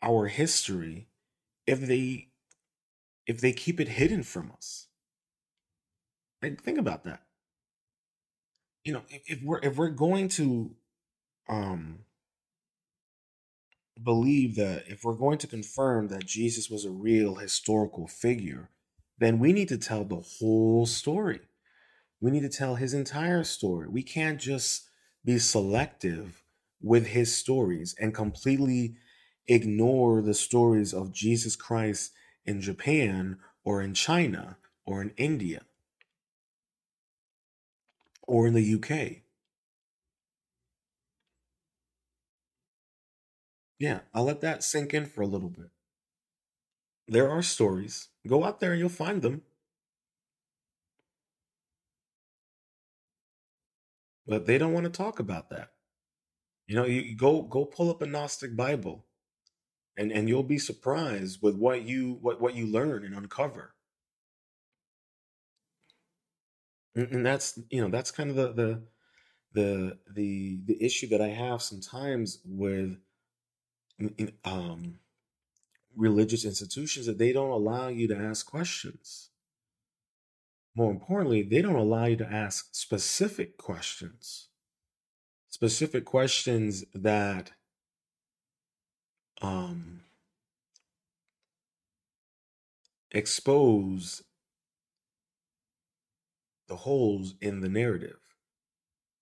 our 0.01 0.27
history 0.27 1.09
if 1.67 1.81
they 1.81 2.29
if 3.27 3.41
they 3.41 3.51
keep 3.53 3.79
it 3.79 3.89
hidden 3.89 4.23
from 4.23 4.51
us? 4.51 4.87
Like, 6.41 6.61
think 6.63 6.77
about 6.77 7.03
that. 7.05 7.21
You 8.89 8.95
know, 8.95 9.03
if 9.27 9.43
we're 9.43 9.59
if 9.61 9.77
we're 9.77 9.89
going 9.89 10.29
to 10.29 10.71
um 11.47 11.99
believe 14.03 14.55
that 14.55 14.85
if 14.87 15.03
we're 15.03 15.13
going 15.13 15.37
to 15.37 15.45
confirm 15.45 16.07
that 16.07 16.25
Jesus 16.25 16.71
was 16.71 16.85
a 16.85 16.89
real 16.89 17.35
historical 17.35 18.07
figure, 18.07 18.71
then 19.19 19.37
we 19.37 19.53
need 19.53 19.67
to 19.67 19.77
tell 19.77 20.05
the 20.05 20.23
whole 20.39 20.87
story. 20.87 21.41
We 22.19 22.31
need 22.31 22.41
to 22.41 22.49
tell 22.49 22.77
his 22.77 22.95
entire 22.95 23.43
story. 23.43 23.87
We 23.87 24.01
can't 24.01 24.41
just 24.41 24.87
be 25.23 25.37
selective 25.37 26.41
with 26.81 27.05
his 27.05 27.35
stories 27.35 27.93
and 27.99 28.11
completely 28.11 28.95
ignore 29.47 30.23
the 30.23 30.33
stories 30.33 30.95
of 30.95 31.13
Jesus 31.13 31.55
Christ 31.55 32.11
in 32.43 32.59
Japan 32.59 33.37
or 33.63 33.83
in 33.83 33.93
China 33.93 34.57
or 34.83 35.03
in 35.03 35.11
India 35.15 35.61
or 38.29 38.47
in 38.47 38.53
the 38.53 38.75
UK. 38.75 39.23
Yeah, 43.79 44.01
I'll 44.13 44.25
let 44.25 44.41
that 44.41 44.63
sink 44.63 44.93
in 44.93 45.05
for 45.05 45.21
a 45.21 45.27
little 45.27 45.49
bit. 45.49 45.69
There 47.07 47.29
are 47.29 47.41
stories. 47.41 48.09
Go 48.27 48.43
out 48.43 48.59
there 48.59 48.71
and 48.71 48.79
you'll 48.79 48.89
find 48.89 49.21
them. 49.21 49.41
But 54.27 54.45
they 54.45 54.57
don't 54.59 54.73
want 54.73 54.85
to 54.85 54.91
talk 54.91 55.19
about 55.19 55.49
that. 55.49 55.71
You 56.67 56.75
know, 56.75 56.85
you, 56.85 57.15
go 57.15 57.41
go 57.41 57.65
pull 57.65 57.89
up 57.89 58.03
a 58.03 58.05
Gnostic 58.05 58.55
Bible 58.55 59.05
and 59.97 60.11
and 60.11 60.29
you'll 60.29 60.43
be 60.43 60.59
surprised 60.59 61.41
with 61.41 61.55
what 61.55 61.83
you 61.83 62.19
what 62.21 62.39
what 62.41 62.55
you 62.55 62.67
learn 62.67 63.03
and 63.05 63.15
uncover. 63.15 63.73
And, 66.95 67.25
that's, 67.25 67.59
you 67.69 67.81
know, 67.81 67.89
that's 67.89 68.11
kind 68.11 68.29
of 68.29 68.35
the 68.35 68.53
the 68.53 68.81
the 69.53 69.97
the 70.13 70.59
the 70.65 70.83
issue 70.83 71.07
that 71.09 71.21
I 71.21 71.29
have 71.29 71.61
sometimes 71.61 72.39
with 72.45 72.97
um, 74.43 74.99
religious 75.95 76.45
institutions 76.45 77.05
that 77.05 77.17
they 77.17 77.33
don't 77.33 77.49
allow 77.49 77.87
you 77.87 78.07
to 78.07 78.17
ask 78.17 78.45
questions. 78.45 79.29
More 80.75 80.91
importantly, 80.91 81.41
they 81.41 81.61
don't 81.61 81.75
allow 81.75 82.05
you 82.05 82.15
to 82.17 82.31
ask 82.31 82.75
specific 82.75 83.57
questions. 83.57 84.47
Specific 85.49 86.05
questions 86.05 86.85
that 86.93 87.51
um, 89.41 90.01
expose 93.11 94.21
the 96.69 96.77
holes 96.77 97.35
in 97.41 97.59
the 97.59 97.67
narrative, 97.67 98.19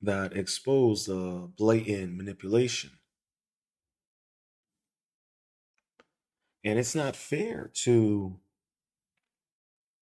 that 0.01 0.37
expose 0.37 1.05
the 1.05 1.49
blatant 1.57 2.15
manipulation. 2.15 2.91
And 6.63 6.77
it's 6.77 6.93
not 6.93 7.15
fair 7.15 7.71
to 7.83 8.37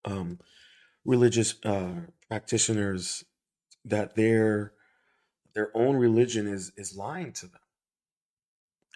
um, 0.03 0.39
religious 1.05 1.55
uh, 1.63 2.07
practitioners 2.27 3.23
that 3.85 4.15
their 4.15 4.73
their 5.53 5.69
own 5.75 5.95
religion 5.95 6.47
is 6.47 6.71
is 6.75 6.97
lying 6.97 7.31
to 7.33 7.47
them 7.47 7.61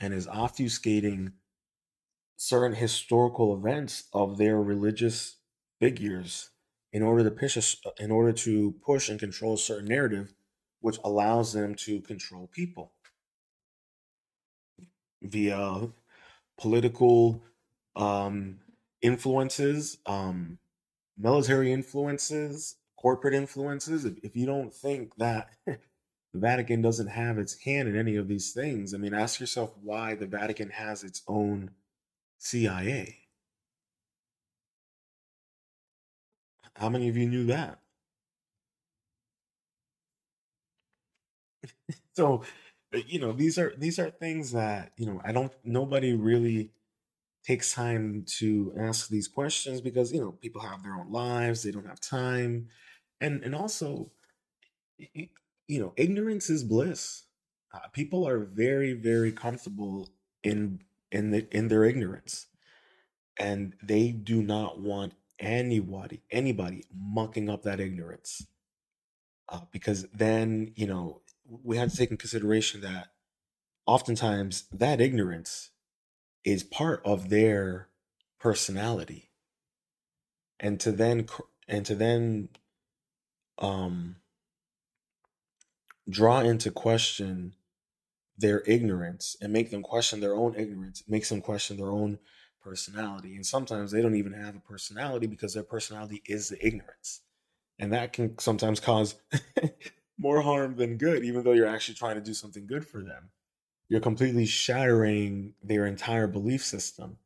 and 0.01 0.13
is 0.13 0.27
obfuscating 0.27 1.33
certain 2.35 2.75
historical 2.75 3.55
events 3.55 4.05
of 4.13 4.37
their 4.37 4.57
religious 4.59 5.37
figures 5.79 6.49
in 6.91 7.03
order 7.03 7.23
to 7.23 7.31
push 7.31 7.57
a, 7.57 8.03
in 8.03 8.11
order 8.11 8.31
to 8.31 8.73
push 8.83 9.09
and 9.09 9.19
control 9.19 9.53
a 9.53 9.57
certain 9.57 9.87
narrative 9.87 10.33
which 10.81 10.97
allows 11.03 11.53
them 11.53 11.75
to 11.75 12.01
control 12.01 12.47
people 12.53 12.93
via 15.21 15.89
political 16.57 17.43
um, 17.95 18.59
influences, 19.01 19.97
um, 20.05 20.57
military 21.17 21.71
influences, 21.71 22.75
corporate 22.97 23.33
influences. 23.33 24.05
If, 24.05 24.13
if 24.23 24.35
you 24.35 24.45
don't 24.45 24.73
think 24.73 25.15
that 25.17 25.49
the 25.65 25.79
Vatican 26.33 26.81
doesn't 26.81 27.07
have 27.07 27.37
its 27.37 27.59
hand 27.61 27.89
in 27.89 27.97
any 27.97 28.15
of 28.15 28.27
these 28.27 28.53
things, 28.53 28.93
I 28.93 28.97
mean, 28.97 29.13
ask 29.13 29.39
yourself 29.39 29.73
why 29.81 30.15
the 30.15 30.27
Vatican 30.27 30.69
has 30.69 31.03
its 31.03 31.21
own 31.27 31.71
CIA. 32.37 33.18
How 36.79 36.89
many 36.89 37.09
of 37.09 37.15
you 37.15 37.27
knew 37.29 37.45
that? 37.45 37.79
so, 42.13 42.43
you 43.07 43.19
know, 43.19 43.31
these 43.31 43.57
are 43.57 43.73
these 43.77 43.99
are 43.99 44.09
things 44.09 44.51
that 44.51 44.91
you 44.97 45.05
know 45.05 45.21
I 45.23 45.31
don't. 45.31 45.51
Nobody 45.63 46.13
really 46.13 46.71
takes 47.45 47.73
time 47.73 48.25
to 48.39 48.73
ask 48.79 49.09
these 49.09 49.27
questions 49.27 49.81
because 49.81 50.11
you 50.13 50.21
know 50.21 50.33
people 50.33 50.61
have 50.61 50.83
their 50.83 50.95
own 50.95 51.11
lives 51.11 51.63
they 51.63 51.71
don't 51.71 51.87
have 51.87 51.99
time 52.01 52.67
and 53.21 53.43
and 53.43 53.55
also 53.55 54.11
you 55.67 55.79
know 55.79 55.93
ignorance 55.97 56.49
is 56.49 56.63
bliss 56.63 57.23
uh, 57.73 57.87
people 57.93 58.27
are 58.27 58.39
very 58.39 58.93
very 58.93 59.31
comfortable 59.31 60.09
in 60.43 60.79
in 61.11 61.31
the, 61.31 61.47
in 61.55 61.67
their 61.67 61.83
ignorance 61.85 62.47
and 63.39 63.75
they 63.83 64.11
do 64.11 64.43
not 64.43 64.79
want 64.81 65.13
anybody 65.39 66.21
anybody 66.31 66.83
mucking 66.93 67.49
up 67.49 67.63
that 67.63 67.79
ignorance. 67.79 68.45
Uh, 69.47 69.61
because 69.71 70.05
then 70.13 70.71
you 70.75 70.85
know 70.85 71.21
we 71.63 71.77
have 71.77 71.89
to 71.89 71.97
take 71.97 72.11
in 72.11 72.17
consideration 72.17 72.81
that 72.81 73.07
oftentimes 73.85 74.65
that 74.71 75.01
ignorance 75.01 75.71
is 76.43 76.63
part 76.63 77.01
of 77.05 77.29
their 77.29 77.87
personality. 78.39 79.29
And 80.59 80.79
to 80.81 80.91
then 80.91 81.27
and 81.67 81.85
to 81.85 81.95
then 81.95 82.49
um 83.57 84.17
draw 86.09 86.39
into 86.41 86.71
question 86.71 87.55
their 88.37 88.61
ignorance 88.65 89.35
and 89.41 89.51
make 89.51 89.69
them 89.69 89.83
question 89.83 90.19
their 90.19 90.33
own 90.33 90.55
ignorance 90.55 91.03
makes 91.07 91.29
them 91.29 91.41
question 91.41 91.77
their 91.77 91.91
own 91.91 92.17
personality 92.61 93.35
and 93.35 93.45
sometimes 93.45 93.91
they 93.91 94.01
don't 94.01 94.15
even 94.15 94.33
have 94.33 94.55
a 94.55 94.59
personality 94.59 95.27
because 95.27 95.53
their 95.53 95.63
personality 95.63 96.21
is 96.25 96.49
the 96.49 96.65
ignorance. 96.65 97.21
And 97.79 97.93
that 97.93 98.13
can 98.13 98.37
sometimes 98.39 98.79
cause 98.79 99.15
more 100.17 100.41
harm 100.41 100.75
than 100.75 100.97
good 100.97 101.23
even 101.23 101.43
though 101.43 101.53
you're 101.53 101.67
actually 101.67 101.95
trying 101.95 102.15
to 102.15 102.21
do 102.21 102.33
something 102.33 102.67
good 102.67 102.85
for 102.85 103.01
them. 103.01 103.31
You're 103.89 104.01
completely 104.01 104.45
shattering 104.45 105.55
their 105.63 105.85
entire 105.85 106.27
belief 106.27 106.63
system. 106.63 107.17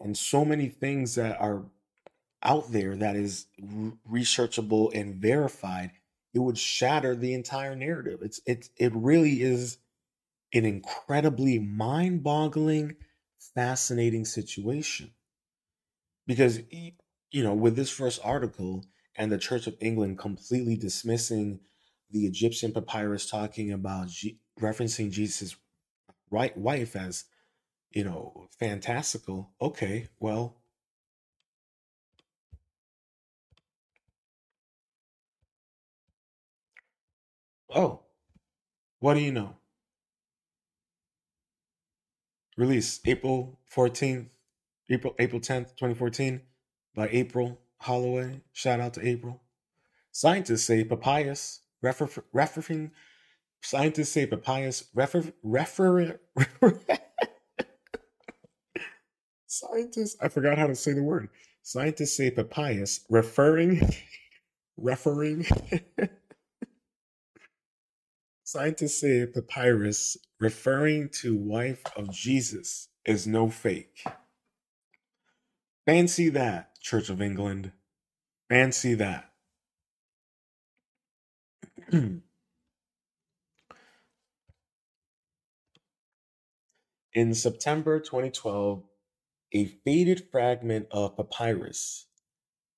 And 0.00 0.16
so 0.16 0.44
many 0.44 0.68
things 0.68 1.14
that 1.16 1.40
are 1.40 1.64
out 2.42 2.70
there 2.70 2.94
that 2.96 3.16
is 3.16 3.46
researchable 4.08 4.90
and 4.94 5.14
verified 5.16 5.92
it 6.34 6.40
would 6.40 6.58
shatter 6.58 7.14
the 7.14 7.32
entire 7.32 7.76
narrative. 7.76 8.20
It's 8.22 8.40
it 8.44 8.68
it 8.76 8.92
really 8.94 9.40
is 9.42 9.78
an 10.52 10.64
incredibly 10.64 11.58
mind-boggling 11.58 12.96
fascinating 13.54 14.24
situation. 14.24 15.12
Because 16.26 16.60
you 16.70 17.42
know 17.42 17.54
with 17.54 17.76
this 17.76 17.90
first 17.90 18.20
article 18.24 18.84
and 19.16 19.30
the 19.32 19.38
church 19.38 19.66
of 19.66 19.76
england 19.80 20.18
completely 20.18 20.76
dismissing 20.76 21.60
the 22.10 22.26
egyptian 22.26 22.72
papyrus 22.72 23.28
talking 23.28 23.72
about 23.72 24.08
G- 24.08 24.38
referencing 24.60 25.10
jesus 25.10 25.56
right 26.30 26.56
wife 26.56 26.96
as 26.96 27.26
you 27.92 28.04
know 28.04 28.48
fantastical 28.58 29.52
okay 29.60 30.08
well 30.20 30.56
oh. 37.74 38.00
What 39.00 39.14
do 39.14 39.20
you 39.20 39.32
know 39.32 39.56
release 42.56 43.00
april 43.06 43.58
14th 43.74 44.26
april 44.90 45.14
april 45.18 45.40
10th 45.40 45.76
2014 45.76 46.40
by 46.94 47.08
april 47.10 47.60
holloway 47.78 48.40
shout 48.52 48.80
out 48.80 48.94
to 48.94 49.06
april 49.06 49.42
scientists 50.12 50.64
say 50.64 50.84
papyrus 50.84 51.60
refer, 51.82 52.08
referring 52.32 52.90
Scientists 53.64 54.12
say 54.12 54.26
papayas 54.26 54.84
refer 54.94 55.32
refer. 55.42 56.20
Scientists, 59.46 60.16
I 60.20 60.28
forgot 60.28 60.58
how 60.58 60.66
to 60.66 60.74
say 60.74 60.92
the 60.92 61.02
word. 61.02 61.30
Scientists 61.62 62.14
say 62.14 62.30
papayas 62.30 63.06
referring, 63.08 63.88
referring. 64.76 65.46
Scientists 68.54 69.00
say 69.00 69.26
papyrus 69.26 70.16
referring 70.38 71.08
to 71.08 71.36
wife 71.36 71.82
of 71.96 72.12
Jesus 72.12 72.88
is 73.04 73.26
no 73.26 73.50
fake. 73.50 74.04
Fancy 75.84 76.28
that, 76.28 76.80
Church 76.80 77.10
of 77.10 77.20
England. 77.20 77.72
Fancy 78.48 78.94
that. 78.94 79.32
In 87.12 87.34
September 87.34 87.98
2012, 87.98 88.84
a 89.52 89.64
faded 89.84 90.28
fragment 90.30 90.86
of 90.92 91.16
papyrus, 91.16 92.06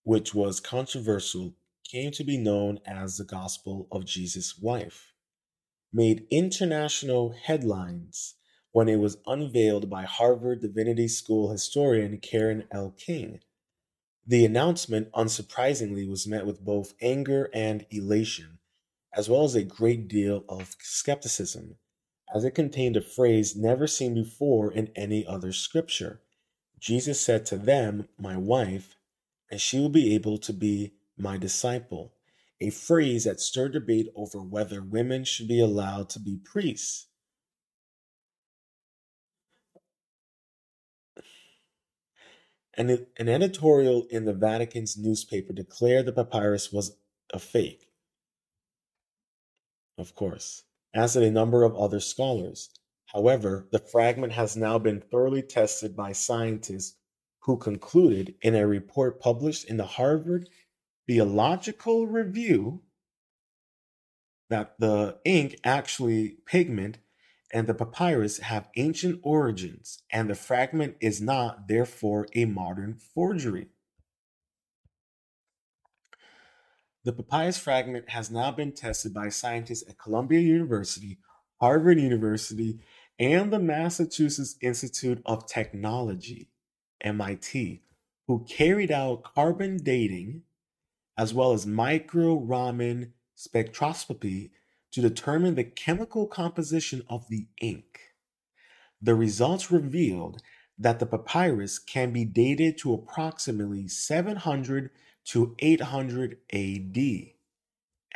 which 0.04 0.34
was 0.34 0.58
controversial, 0.58 1.52
came 1.84 2.12
to 2.12 2.24
be 2.24 2.38
known 2.38 2.80
as 2.86 3.18
the 3.18 3.24
Gospel 3.24 3.86
of 3.92 4.06
Jesus' 4.06 4.58
Wife, 4.58 5.12
made 5.96 6.26
international 6.30 7.30
headlines 7.30 8.34
when 8.70 8.86
it 8.86 8.96
was 8.96 9.16
unveiled 9.26 9.88
by 9.88 10.04
Harvard 10.04 10.60
Divinity 10.60 11.08
School 11.08 11.50
historian 11.50 12.18
Karen 12.18 12.64
L. 12.70 12.94
King. 12.98 13.40
The 14.26 14.44
announcement, 14.44 15.10
unsurprisingly, 15.12 16.06
was 16.06 16.26
met 16.26 16.44
with 16.44 16.62
both 16.62 16.92
anger 17.00 17.48
and 17.54 17.86
elation, 17.90 18.58
as 19.16 19.30
well 19.30 19.44
as 19.44 19.54
a 19.54 19.64
great 19.64 20.06
deal 20.06 20.44
of 20.50 20.76
skepticism 20.82 21.76
as 22.34 22.44
it 22.44 22.50
contained 22.50 22.98
a 22.98 23.00
phrase 23.00 23.56
never 23.56 23.86
seen 23.86 24.12
before 24.12 24.70
in 24.70 24.90
any 24.94 25.26
other 25.26 25.50
scripture. 25.52 26.20
Jesus 26.78 27.18
said 27.18 27.46
to 27.46 27.56
them, 27.56 28.06
My 28.18 28.36
wife, 28.36 28.96
and 29.50 29.58
she 29.58 29.78
will 29.78 29.88
be 29.88 30.14
able 30.14 30.36
to 30.38 30.52
be 30.52 30.92
my 31.16 31.38
disciple, 31.38 32.12
a 32.60 32.70
phrase 32.70 33.24
that 33.24 33.40
stirred 33.40 33.72
debate 33.72 34.08
over 34.14 34.40
whether 34.42 34.82
women 34.82 35.24
should 35.24 35.48
be 35.48 35.60
allowed 35.60 36.08
to 36.10 36.20
be 36.20 36.38
priests. 36.42 37.08
An, 42.78 43.06
an 43.18 43.28
editorial 43.28 44.06
in 44.10 44.26
the 44.26 44.34
Vatican's 44.34 44.96
newspaper 44.98 45.52
declared 45.52 46.06
the 46.06 46.12
papyrus 46.12 46.70
was 46.72 46.98
a 47.32 47.38
fake. 47.38 47.86
Of 49.98 50.14
course 50.14 50.64
as 50.96 51.12
did 51.12 51.22
a 51.22 51.30
number 51.30 51.62
of 51.62 51.76
other 51.76 52.00
scholars. 52.00 52.70
However, 53.12 53.68
the 53.70 53.78
fragment 53.78 54.32
has 54.32 54.56
now 54.56 54.78
been 54.78 55.00
thoroughly 55.00 55.42
tested 55.42 55.94
by 55.94 56.12
scientists 56.12 56.96
who 57.40 57.58
concluded 57.58 58.34
in 58.40 58.54
a 58.54 58.66
report 58.66 59.20
published 59.20 59.66
in 59.66 59.76
the 59.76 59.84
Harvard 59.84 60.48
Theological 61.06 62.06
Review 62.06 62.82
that 64.48 64.78
the 64.78 65.18
ink, 65.24 65.56
actually 65.64 66.38
pigment, 66.46 66.98
and 67.52 67.66
the 67.66 67.74
papyrus 67.74 68.38
have 68.38 68.68
ancient 68.76 69.20
origins, 69.22 70.02
and 70.10 70.28
the 70.28 70.34
fragment 70.34 70.96
is 71.00 71.20
not, 71.20 71.68
therefore, 71.68 72.26
a 72.34 72.44
modern 72.44 72.94
forgery. 72.94 73.68
The 77.04 77.12
papyrus 77.12 77.58
fragment 77.58 78.10
has 78.10 78.30
now 78.32 78.50
been 78.50 78.72
tested 78.72 79.14
by 79.14 79.28
scientists 79.28 79.88
at 79.88 79.98
Columbia 79.98 80.40
University, 80.40 81.18
Harvard 81.60 82.00
University, 82.00 82.80
and 83.18 83.52
the 83.52 83.60
Massachusetts 83.60 84.56
Institute 84.60 85.22
of 85.24 85.46
Technology, 85.46 86.50
MIT, 87.00 87.82
who 88.26 88.44
carried 88.48 88.90
out 88.90 89.22
carbon 89.22 89.76
dating 89.76 90.42
as 91.18 91.32
well 91.32 91.52
as 91.52 91.66
micro 91.66 92.34
Raman 92.34 93.12
spectroscopy 93.36 94.50
to 94.92 95.00
determine 95.00 95.54
the 95.54 95.64
chemical 95.64 96.26
composition 96.26 97.02
of 97.08 97.28
the 97.28 97.46
ink. 97.60 98.00
The 99.00 99.14
results 99.14 99.70
revealed 99.70 100.40
that 100.78 100.98
the 100.98 101.06
papyrus 101.06 101.78
can 101.78 102.12
be 102.12 102.24
dated 102.24 102.78
to 102.78 102.94
approximately 102.94 103.88
700 103.88 104.90
to 105.26 105.54
800 105.58 106.38
AD, 106.52 106.96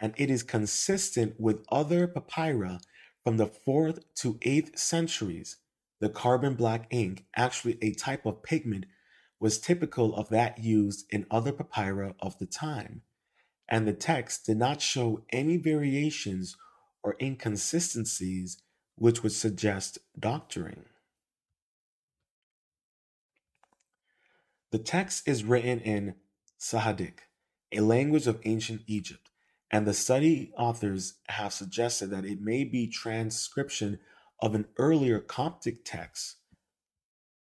and 0.01 0.15
it 0.17 0.31
is 0.31 0.43
consistent 0.43 1.39
with 1.39 1.65
other 1.71 2.07
papyri 2.07 2.79
from 3.25 3.37
the 3.37 3.47
4th 3.47 4.03
to 4.17 4.35
8th 4.35 4.79
centuries. 4.79 5.57
The 6.01 6.09
carbon 6.09 6.55
black 6.55 6.87
ink, 6.91 7.27
actually 7.37 7.79
a 7.83 7.93
type 7.93 8.25
of 8.25 8.43
pigment, 8.43 8.87
was 9.41 9.59
typical 9.59 10.15
of 10.15 10.29
that 10.29 10.59
used 10.59 11.07
in 11.11 11.27
other 11.31 11.51
papyri 11.51 12.15
of 12.21 12.39
the 12.39 12.47
time, 12.47 13.01
and 13.69 13.89
the 13.89 13.93
text 13.93 14.47
did 14.47 14.59
not 14.59 14.83
show 14.83 15.25
any 15.33 15.57
variations 15.57 16.57
or 17.03 17.17
inconsistencies 17.21 18.63
which 18.97 19.23
would 19.23 19.33
suggest 19.33 19.99
doctoring. 20.19 20.85
The 24.71 24.79
text 24.79 25.27
is 25.27 25.43
written 25.43 25.81
in 25.81 26.15
Sahidic, 26.61 27.21
a 27.73 27.81
language 27.81 28.27
of 28.27 28.41
ancient 28.45 28.83
Egypt, 28.87 29.31
and 29.71 29.87
the 29.87 29.95
study 29.95 30.53
authors 30.57 31.15
have 31.29 31.55
suggested 31.55 32.11
that 32.11 32.27
it 32.27 32.41
may 32.41 32.65
be 32.65 32.87
transcription 32.87 33.99
of 34.39 34.55
an 34.55 34.67
earlier 34.77 35.19
Coptic 35.19 35.85
text 35.85 36.37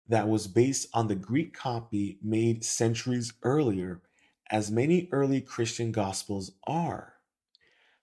that 0.08 0.28
was 0.28 0.46
based 0.46 0.88
on 0.92 1.08
the 1.08 1.14
Greek 1.14 1.54
copy 1.54 2.18
made 2.22 2.64
centuries 2.64 3.32
earlier, 3.42 4.02
as 4.50 4.70
many 4.70 5.08
early 5.12 5.40
Christian 5.40 5.92
Gospels 5.92 6.52
are. 6.66 7.14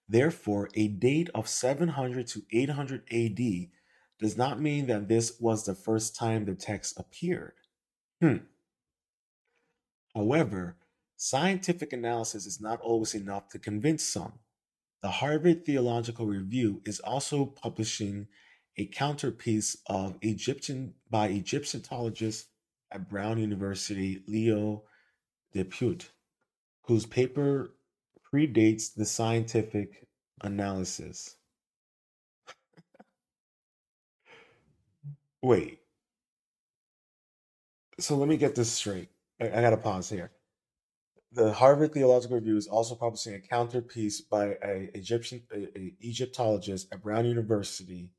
Therefore, 0.08 0.70
a 0.74 0.88
date 0.88 1.30
of 1.36 1.48
700 1.48 2.26
to 2.28 2.42
800 2.52 3.04
AD 3.12 3.70
does 4.20 4.36
not 4.36 4.60
mean 4.60 4.88
that 4.88 5.08
this 5.08 5.40
was 5.40 5.66
the 5.66 5.76
first 5.76 6.16
time 6.16 6.46
the 6.46 6.56
text 6.56 7.00
appeared. 7.00 7.54
Hmm. 8.22 8.38
However, 10.16 10.78
Scientific 11.22 11.92
analysis 11.92 12.46
is 12.46 12.62
not 12.62 12.80
always 12.80 13.14
enough 13.14 13.50
to 13.50 13.60
convince 13.60 14.06
some. 14.06 14.40
The 15.02 15.10
Harvard 15.10 15.66
Theological 15.66 16.26
Review 16.26 16.82
is 16.86 17.02
also 17.02 17.46
publishing 17.46 18.30
a 18.80 18.86
counterpiece 18.86 19.76
of 19.88 20.18
Egyptian 20.22 20.94
by 21.12 21.28
Egyptologist 21.28 22.48
at 22.92 23.10
Brown 23.10 23.38
University, 23.38 24.24
Leo 24.26 24.84
Depuydt, 25.54 26.08
whose 26.84 27.06
paper 27.06 27.74
predates 28.34 28.94
the 28.94 29.06
scientific 29.06 30.08
analysis. 30.42 31.36
Wait. 35.42 35.80
So 38.00 38.16
let 38.16 38.30
me 38.30 38.38
get 38.38 38.56
this 38.56 38.72
straight. 38.72 39.10
I, 39.42 39.48
I 39.48 39.62
gotta 39.62 39.78
pause 39.78 40.10
here. 40.10 40.32
The 41.34 41.52
Harvard 41.52 41.94
Theological 41.94 42.38
Review 42.38 42.56
is 42.56 42.68
also 42.68 42.96
publishing 42.96 43.34
a 43.36 43.40
counterpiece 43.40 44.22
by 44.22 44.58
a 44.64 44.90
Egyptian 44.94 45.44
a, 45.54 45.78
a 45.78 45.94
Egyptologist 46.00 46.88
at 46.94 47.04
Brown 47.04 47.26
University, 47.26 48.10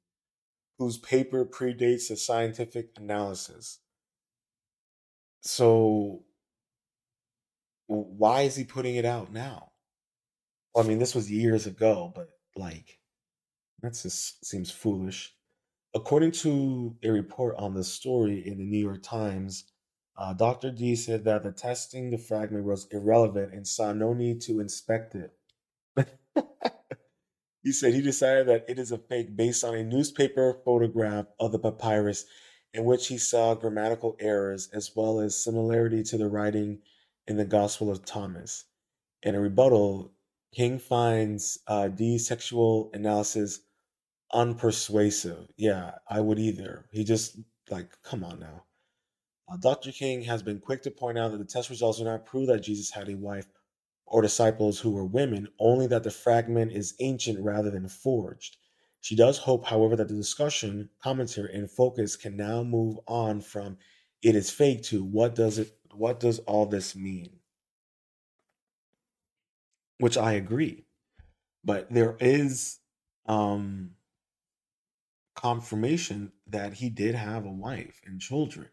whose 0.81 0.97
paper 0.97 1.45
predates 1.45 2.09
the 2.09 2.17
scientific 2.17 2.89
analysis. 2.97 3.81
So, 5.43 6.23
why 7.87 8.43
is 8.43 8.57
he 8.57 8.65
putting 8.65 8.97
it 8.97 9.05
out 9.05 9.31
now? 9.31 9.73
Well, 10.75 10.83
I 10.83 10.89
mean, 10.89 10.99
this 10.99 11.15
was 11.15 11.31
years 11.31 11.67
ago, 11.67 12.11
but 12.15 12.31
like, 12.57 12.99
that 13.83 13.93
just 13.93 14.43
seems 14.43 14.71
foolish. 14.71 15.35
According 15.95 16.33
to 16.45 16.97
a 17.03 17.11
report 17.11 17.57
on 17.59 17.75
the 17.75 17.85
story 17.85 18.43
in 18.47 18.57
the 18.57 18.65
New 18.65 18.79
York 18.79 19.03
Times, 19.03 19.71
uh, 20.17 20.33
Dr. 20.33 20.71
D 20.71 20.97
said 20.97 21.25
that 21.25 21.43
the 21.43 21.53
testing 21.53 22.09
the 22.09 22.17
fragment 22.17 22.65
was 22.65 22.89
irrelevant 22.91 23.53
and 23.53 23.69
saw 23.69 23.93
no 23.93 24.15
need 24.15 24.41
to 24.43 24.61
inspect 24.61 25.15
it. 25.15 25.33
He 27.63 27.73
said 27.73 27.93
he 27.93 28.03
decided 28.03 28.49
that 28.49 28.65
it 28.69 28.79
is 28.79 28.91
a 28.91 28.99
fake 28.99 29.37
based 29.37 29.65
on 29.65 29.75
a 29.75 29.85
newspaper 29.85 30.61
photograph 30.65 31.27
of 31.39 31.53
the 31.53 31.59
papyrus 31.59 32.25
in 32.73 32.85
which 32.85 33.09
he 33.09 33.19
saw 33.19 33.55
grammatical 33.55 34.17
errors 34.21 34.69
as 34.73 34.93
well 34.95 35.21
as 35.21 35.43
similarity 35.43 36.03
to 36.05 36.17
the 36.17 36.29
writing 36.29 36.79
in 37.27 37.37
the 37.37 37.45
Gospel 37.45 37.91
of 37.91 38.05
Thomas. 38.05 38.65
In 39.23 39.35
a 39.35 39.41
rebuttal, 39.41 40.13
King 40.55 40.79
finds 40.79 41.59
uh, 41.67 41.89
sexual 42.19 42.91
analysis 42.95 43.61
unpersuasive. 44.33 45.49
Yeah, 45.57 45.93
I 46.09 46.21
would 46.21 46.39
either. 46.39 46.87
He 46.93 47.05
just, 47.05 47.39
like, 47.69 47.91
come 48.03 48.25
on 48.25 48.41
now. 48.41 48.65
Uh, 49.51 49.57
Dr. 49.57 49.91
King 49.91 50.23
has 50.23 50.43
been 50.43 50.61
quick 50.61 50.83
to 50.83 50.91
point 50.91 51.19
out 51.19 51.33
that 51.33 51.39
the 51.39 51.45
test 51.45 51.71
results 51.71 51.99
do 51.99 52.05
not 52.05 52.27
prove 52.27 52.47
that 52.47 52.63
Jesus 52.63 52.91
had 52.91 53.09
a 53.09 53.17
wife 53.17 53.47
or 54.11 54.23
disciples 54.23 54.81
who 54.81 54.91
were 54.91 55.07
women, 55.07 55.49
only 55.59 55.87
that 55.89 56.03
the 56.05 56.11
fragment 56.11 56.73
is 56.73 56.95
ancient 57.01 57.41
rather 57.41 57.71
than 57.71 57.89
forged. 57.89 58.59
She 59.01 59.17
does 59.17 59.39
hope, 59.39 59.65
however, 59.67 59.97
that 59.97 60.09
the 60.09 60.15
discussion, 60.17 60.91
commentary, 61.03 61.55
and 61.55 61.71
focus 61.71 62.17
can 62.17 62.37
now 62.37 62.63
move 62.65 62.99
on 63.09 63.41
from 63.41 63.79
it 64.23 64.37
is 64.37 64.51
fake 64.51 64.83
to 64.85 65.03
what 65.05 65.35
does 65.35 65.59
it 65.59 65.79
what 65.95 66.21
does 66.21 66.41
all 66.41 66.67
this 66.67 66.95
mean? 66.97 67.41
Which 69.99 70.17
I 70.17 70.33
agree. 70.33 70.87
But 71.65 71.91
there 71.91 72.17
is 72.21 72.81
um 73.27 73.97
confirmation 75.35 76.31
that 76.47 76.75
he 76.75 76.89
did 76.89 77.17
have 77.17 77.45
a 77.45 77.51
wife 77.51 78.01
and 78.07 78.21
children. 78.21 78.71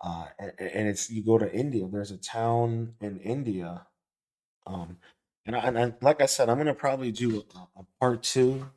Uh, 0.00 0.26
and, 0.38 0.52
and 0.60 0.88
it's 0.88 1.10
you 1.10 1.24
go 1.24 1.38
to 1.38 1.52
India. 1.52 1.86
There's 1.88 2.10
a 2.12 2.18
town 2.18 2.94
in 3.00 3.18
India, 3.20 3.86
um, 4.68 4.98
and 5.46 5.56
I, 5.56 5.58
and 5.60 5.78
I, 5.78 5.94
like 6.02 6.20
I 6.20 6.26
said, 6.26 6.48
I'm 6.48 6.58
gonna 6.58 6.74
probably 6.74 7.10
do 7.10 7.44
a, 7.54 7.80
a 7.80 7.84
part 8.00 8.22
two 8.22 8.70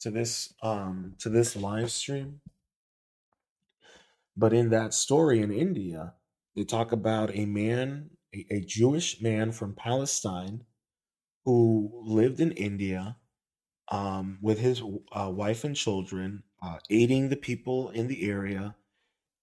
to 0.00 0.10
this 0.10 0.54
um 0.62 1.14
to 1.18 1.28
this 1.28 1.56
live 1.56 1.90
stream. 1.90 2.40
But 4.36 4.52
in 4.52 4.70
that 4.70 4.94
story 4.94 5.40
in 5.40 5.52
India, 5.52 6.14
they 6.56 6.64
talk 6.64 6.92
about 6.92 7.36
a 7.36 7.44
man, 7.44 8.10
a, 8.34 8.46
a 8.50 8.60
Jewish 8.60 9.20
man 9.20 9.52
from 9.52 9.74
Palestine, 9.74 10.64
who 11.44 11.90
lived 12.04 12.40
in 12.40 12.52
India 12.52 13.16
um, 13.90 14.38
with 14.40 14.58
his 14.58 14.82
uh, 15.12 15.30
wife 15.30 15.64
and 15.64 15.76
children, 15.76 16.44
uh, 16.62 16.78
aiding 16.88 17.28
the 17.28 17.36
people 17.36 17.90
in 17.90 18.08
the 18.08 18.30
area 18.30 18.74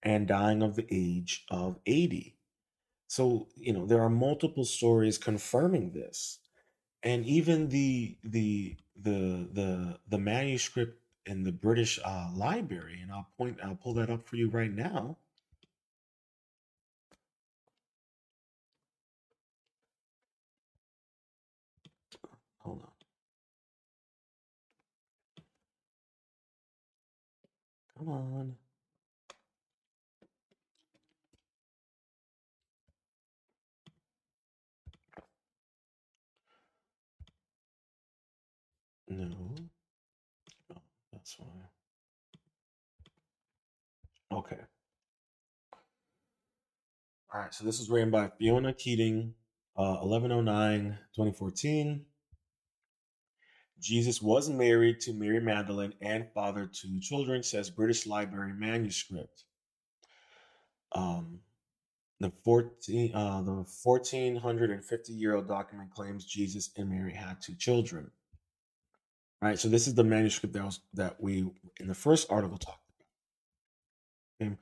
and 0.02 0.28
dying 0.28 0.64
of 0.64 0.76
the 0.76 0.88
age 0.90 1.46
of 1.52 1.78
80. 1.86 2.38
So, 3.10 3.50
you 3.58 3.74
know, 3.74 3.88
there 3.88 4.02
are 4.04 4.10
multiple 4.12 4.65
stories 4.65 5.19
confirming 5.19 5.91
this. 5.93 6.39
And 7.04 7.26
even 7.26 7.69
the 7.69 8.17
the 8.24 8.78
the 8.95 9.50
the 9.54 10.00
the 10.10 10.19
manuscript 10.19 11.02
in 11.26 11.43
the 11.43 11.52
British 11.54 12.00
uh, 12.06 12.32
Library, 12.36 13.00
and 13.02 13.12
I'll 13.12 13.30
point 13.38 13.60
I'll 13.63 13.76
pull 13.76 13.95
that 13.95 14.10
up 14.12 14.28
for 14.28 14.38
you 14.38 14.50
right 14.50 14.72
now. 14.74 15.17
Hold 22.60 22.84
on. 22.84 22.91
Come 27.98 28.10
on. 28.10 28.59
No. 39.10 39.56
Oh, 40.72 40.82
that's 41.12 41.34
fine. 41.34 41.48
Okay. 44.32 44.60
All 47.34 47.41
right. 47.41 47.54
So 47.54 47.65
this 47.65 47.80
is 47.80 47.89
written 47.89 48.12
by 48.12 48.30
Fiona 48.38 48.74
Keating, 48.74 49.34
uh, 49.76 49.98
1109, 50.02 51.00
2014. 51.15 52.06
Jesus 53.82 54.22
was 54.22 54.50
married 54.50 55.00
to 55.02 55.13
Mary 55.13 55.39
Magdalene 55.39 55.93
and 56.02 56.28
fathered 56.34 56.74
two 56.74 57.00
children, 57.00 57.41
says 57.41 57.69
British 57.69 58.06
Library 58.06 58.54
manuscript. 58.54 59.45
Um, 60.91 61.39
the 62.19 62.32
14, 62.43 63.15
uh, 63.15 63.41
the 63.41 63.52
1450 63.84 65.13
year 65.13 65.36
old 65.36 65.48
document 65.48 65.91
claims 65.91 66.26
Jesus 66.26 66.72
and 66.78 66.89
Mary 66.89 67.13
had 67.13 67.41
two 67.41 67.56
children. 67.56 68.12
Right, 69.41 69.58
so 69.58 69.69
this 69.69 69.88
is 69.88 69.95
the 69.95 70.04
manuscript 70.04 70.54
that 70.54 70.65
was 70.65 70.82
that 70.93 71.21
we 71.21 71.49
in 71.80 71.88
the 71.88 71.95
first 71.95 72.30
article 72.30 72.58
talked 72.58 72.84
about. 74.39 74.52
Okay. 74.52 74.58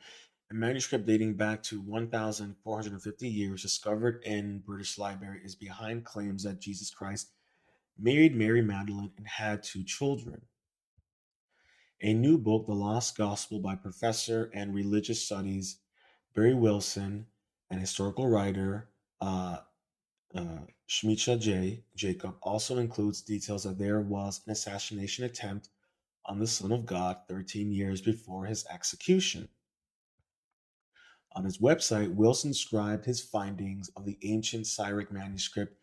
A 0.50 0.54
manuscript 0.54 1.06
dating 1.06 1.34
back 1.34 1.62
to 1.64 1.82
1,450 1.82 3.28
years, 3.28 3.62
discovered 3.62 4.24
in 4.24 4.60
British 4.60 4.98
Library, 4.98 5.42
is 5.44 5.56
behind 5.56 6.06
claims 6.06 6.44
that 6.44 6.62
Jesus 6.62 6.90
Christ 6.90 7.32
married 8.00 8.34
Mary 8.34 8.62
Magdalene 8.62 9.12
and 9.18 9.28
had 9.28 9.62
two 9.62 9.84
children. 9.84 10.44
A 12.02 12.14
new 12.14 12.38
book, 12.38 12.66
The 12.66 12.74
Lost 12.74 13.18
Gospel, 13.18 13.60
by 13.60 13.76
professor 13.76 14.50
and 14.54 14.74
religious 14.74 15.22
studies 15.22 15.80
Barrie 16.34 16.54
Wilson, 16.54 17.26
an 17.72 17.80
historical 17.80 18.30
writer, 18.30 18.90
uh, 19.20 19.58
uh, 20.38 20.60
Shmita 20.88 21.40
J. 21.40 21.84
Jacob 21.96 22.36
also 22.42 22.78
includes 22.78 23.22
details 23.22 23.64
that 23.64 23.78
there 23.78 24.02
was 24.02 24.42
an 24.46 24.52
assassination 24.52 25.26
attempt 25.26 25.70
on 26.26 26.40
the 26.40 26.48
Son 26.48 26.72
of 26.72 26.86
God 26.86 27.18
13 27.28 27.72
years 27.72 28.02
before 28.02 28.46
his 28.46 28.66
execution. 28.68 29.50
On 31.34 31.44
his 31.44 31.60
website, 31.60 32.14
Wilson 32.14 32.52
described 32.52 33.06
his 33.06 33.22
findings 33.22 33.90
of 33.96 34.06
the 34.06 34.18
ancient 34.24 34.68
Syriac 34.68 35.12
manuscript 35.12 35.78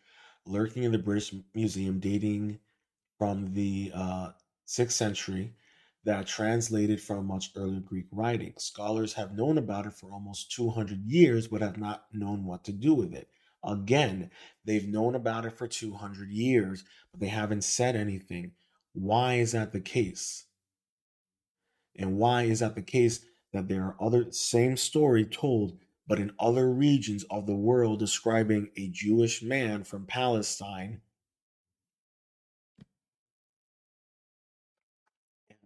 lurking 0.45 0.83
in 0.83 0.91
the 0.91 0.97
British 0.97 1.33
Museum 1.53 1.99
dating 1.99 2.59
from 3.17 3.53
the 3.53 3.91
uh, 3.93 4.31
6th 4.67 4.91
century 4.91 5.53
that 6.03 6.27
translated 6.27 7.01
from 7.01 7.25
much 7.25 7.51
earlier 7.55 7.79
Greek 7.79 8.05
writing. 8.11 8.53
Scholars 8.57 9.13
have 9.13 9.35
known 9.35 9.57
about 9.57 9.87
it 9.87 9.93
for 9.93 10.11
almost 10.11 10.51
200 10.51 11.03
years, 11.05 11.47
but 11.47 11.61
have 11.61 11.77
not 11.77 12.05
known 12.13 12.45
what 12.45 12.63
to 12.65 12.71
do 12.71 12.93
with 12.93 13.13
it. 13.13 13.27
Again, 13.65 14.29
they've 14.63 14.87
known 14.87 15.15
about 15.15 15.45
it 15.45 15.57
for 15.57 15.67
200 15.67 16.29
years, 16.29 16.83
but 17.11 17.19
they 17.19 17.27
haven't 17.27 17.63
said 17.63 17.95
anything. 17.95 18.51
Why 18.93 19.35
is 19.35 19.53
that 19.53 19.71
the 19.71 19.81
case? 19.81 20.45
And 21.97 22.17
why 22.17 22.43
is 22.43 22.59
that 22.59 22.75
the 22.75 22.81
case 22.81 23.25
that 23.53 23.67
there 23.67 23.83
are 23.83 23.95
other 23.99 24.31
same 24.31 24.77
story 24.77 25.25
told 25.25 25.77
but 26.07 26.19
in 26.19 26.31
other 26.39 26.71
regions 26.71 27.23
of 27.31 27.47
the 27.47 27.55
world 27.55 27.99
describing 27.99 28.69
a 28.77 28.89
Jewish 28.89 29.41
man 29.41 29.83
from 29.83 30.05
Palestine? 30.05 31.01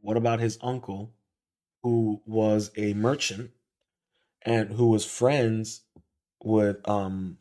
What 0.01 0.15
about 0.15 0.39
his 0.39 0.57
uncle 0.61 1.13
who 1.83 2.21
was 2.25 2.71
a 2.77 2.93
merchant 2.93 3.51
and 4.41 4.71
who 4.71 4.87
was 4.87 5.05
friends 5.05 5.81
with 6.41 6.87
um 6.87 7.37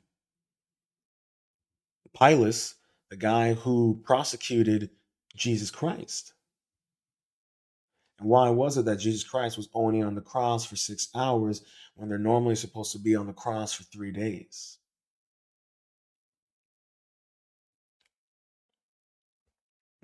Pilate, 2.19 2.75
the 3.11 3.17
guy 3.17 3.55
who 3.55 4.01
prosecuted 4.05 4.91
Jesus 5.37 5.71
Christ. 5.71 6.33
And 8.19 8.29
why 8.29 8.51
was 8.51 8.77
it 8.77 8.85
that 8.87 8.97
Jesus 8.99 9.23
Christ 9.23 9.57
was 9.57 9.69
only 9.75 10.03
on 10.03 10.15
the 10.15 10.21
cross 10.21 10.65
for 10.65 10.77
six 10.77 11.09
hours 11.15 11.63
when 11.95 12.09
they're 12.09 12.19
normally 12.19 12.57
supposed 12.57 12.93
to 12.93 12.99
be 12.99 13.15
on 13.15 13.27
the 13.27 13.33
cross 13.33 13.73
for 13.73 13.85
three 13.85 14.11
days? 14.11 14.79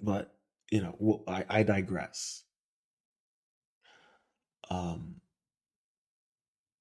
But, 0.00 0.35
you 0.70 0.83
know, 0.83 1.24
I, 1.27 1.44
I 1.48 1.62
digress. 1.62 2.44
Um, 4.70 5.16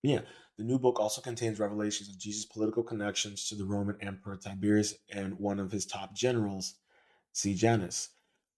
yeah, 0.03 0.21
the 0.57 0.63
new 0.63 0.77
book 0.77 0.99
also 0.99 1.21
contains 1.21 1.59
revelations 1.59 2.09
of 2.09 2.17
Jesus' 2.17 2.45
political 2.45 2.83
connections 2.83 3.47
to 3.49 3.55
the 3.55 3.65
Roman 3.65 3.97
Emperor 4.01 4.35
Tiberius 4.35 4.93
and 5.11 5.39
one 5.39 5.59
of 5.59 5.71
his 5.71 5.85
top 5.85 6.13
generals, 6.13 6.75
Sejanus. 7.31 8.09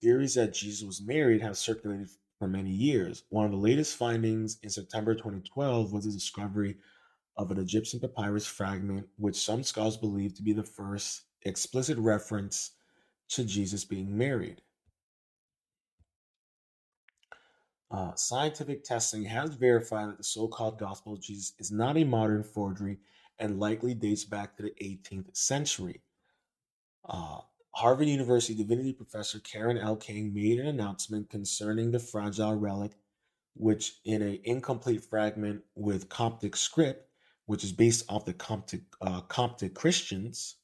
Theories 0.02 0.36
that 0.36 0.54
Jesus 0.54 0.86
was 0.86 1.02
married 1.02 1.42
have 1.42 1.58
circulated 1.58 2.10
for 2.38 2.48
many 2.48 2.70
years. 2.70 3.24
One 3.30 3.46
of 3.46 3.52
the 3.52 3.58
latest 3.58 3.96
findings 3.96 4.58
in 4.62 4.70
September 4.70 5.16
2012 5.16 5.94
was 5.94 6.06
the 6.06 6.12
discovery 6.12 6.76
of 7.38 7.50
an 7.52 7.60
Egyptian 7.60 8.00
papyrus 8.02 8.46
fragment, 8.46 9.08
which 9.18 9.38
some 9.38 9.64
scholars 9.64 9.98
believe 9.98 10.36
to 10.36 10.44
be 10.44 10.54
the 10.54 10.64
first 10.64 11.24
explicit 11.44 11.98
reference 11.98 12.72
to 13.30 13.46
Jesus 13.46 13.86
being 13.86 14.18
married. 14.18 14.62
Uh, 17.96 18.14
scientific 18.16 18.84
testing 18.84 19.24
has 19.24 19.54
verified 19.54 20.10
that 20.10 20.18
the 20.18 20.24
so 20.24 20.50
called 20.50 20.78
Gospel 20.78 21.14
of 21.14 21.22
Jesus 21.22 21.54
is 21.60 21.72
not 21.72 21.96
a 21.96 22.04
modern 22.04 22.44
forgery 22.44 22.98
and 23.40 23.58
likely 23.58 23.94
dates 23.94 24.26
back 24.26 24.58
to 24.58 24.64
the 24.64 24.74
18th 24.82 25.34
century. 25.34 26.02
Uh, 27.08 27.38
Harvard 27.72 28.10
University 28.10 28.54
divinity 28.54 28.92
professor 28.92 29.40
Karen 29.40 29.78
L. 29.78 29.96
King 29.96 30.34
made 30.34 30.60
an 30.60 30.68
announcement 30.68 31.30
concerning 31.30 31.92
the 31.92 32.00
fragile 32.00 32.56
relic, 32.56 32.92
which, 33.54 33.94
in 34.04 34.22
an 34.22 34.40
incomplete 34.44 35.06
fragment 35.06 35.64
with 35.76 36.10
Coptic 36.10 36.58
script, 36.58 37.08
which 37.46 37.64
is 37.64 37.72
based 37.72 38.04
off 38.10 38.26
the 38.26 38.34
Coptic, 38.34 38.82
uh, 39.00 39.22
Coptic 39.22 39.74
Christians, 39.74 40.58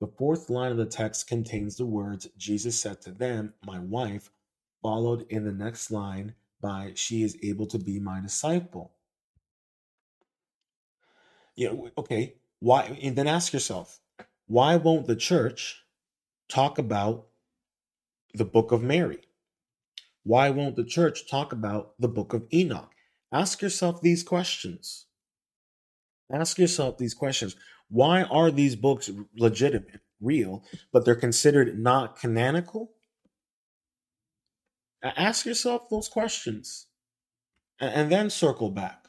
the 0.00 0.10
fourth 0.16 0.48
line 0.48 0.72
of 0.72 0.78
the 0.78 0.86
text 0.86 1.28
contains 1.28 1.76
the 1.76 1.84
words 1.84 2.26
Jesus 2.38 2.80
said 2.80 3.02
to 3.02 3.10
them, 3.10 3.52
My 3.62 3.78
wife, 3.78 4.30
followed 4.82 5.26
in 5.28 5.44
the 5.44 5.52
next 5.52 5.90
line 5.90 6.34
by 6.60 6.92
she 6.94 7.22
is 7.22 7.36
able 7.42 7.66
to 7.66 7.78
be 7.78 7.98
my 7.98 8.20
disciple. 8.20 8.92
Know, 11.56 11.90
okay, 11.98 12.36
why 12.60 12.98
and 13.02 13.16
then 13.16 13.26
ask 13.26 13.52
yourself, 13.52 14.00
why 14.46 14.76
won't 14.76 15.06
the 15.06 15.16
church 15.16 15.84
talk 16.48 16.78
about 16.78 17.26
the 18.34 18.44
book 18.44 18.72
of 18.72 18.82
Mary? 18.82 19.20
Why 20.22 20.50
won't 20.50 20.76
the 20.76 20.84
church 20.84 21.28
talk 21.28 21.52
about 21.52 21.94
the 21.98 22.08
book 22.08 22.32
of 22.32 22.46
Enoch? 22.52 22.90
Ask 23.32 23.62
yourself 23.62 24.00
these 24.00 24.22
questions. 24.22 25.06
Ask 26.32 26.58
yourself 26.58 26.98
these 26.98 27.14
questions. 27.14 27.56
Why 27.88 28.22
are 28.22 28.50
these 28.50 28.76
books 28.76 29.10
legitimate, 29.36 30.00
real, 30.20 30.64
but 30.92 31.04
they're 31.04 31.14
considered 31.14 31.78
not 31.78 32.18
canonical? 32.18 32.92
Ask 35.02 35.46
yourself 35.46 35.88
those 35.88 36.08
questions 36.08 36.86
and 37.80 38.12
then 38.12 38.30
circle 38.30 38.70
back. 38.70 39.06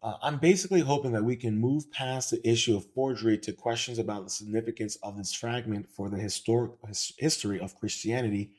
Uh, 0.00 0.14
I'm 0.22 0.38
basically 0.38 0.80
hoping 0.80 1.12
that 1.12 1.24
we 1.24 1.36
can 1.36 1.58
move 1.58 1.90
past 1.90 2.30
the 2.30 2.48
issue 2.48 2.76
of 2.76 2.86
forgery 2.94 3.36
to 3.38 3.52
questions 3.52 3.98
about 3.98 4.24
the 4.24 4.30
significance 4.30 4.96
of 5.02 5.16
this 5.16 5.34
fragment 5.34 5.90
for 5.90 6.08
the 6.08 6.18
historic 6.18 6.72
his, 6.86 7.12
history 7.18 7.58
of 7.58 7.74
Christianity. 7.74 8.52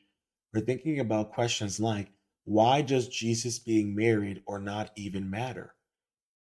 We're 0.52 0.60
thinking 0.60 1.00
about 1.00 1.32
questions 1.32 1.80
like 1.80 2.12
why 2.44 2.82
does 2.82 3.08
Jesus 3.08 3.58
being 3.58 3.94
married 3.94 4.42
or 4.44 4.58
not 4.58 4.90
even 4.96 5.30
matter? 5.30 5.74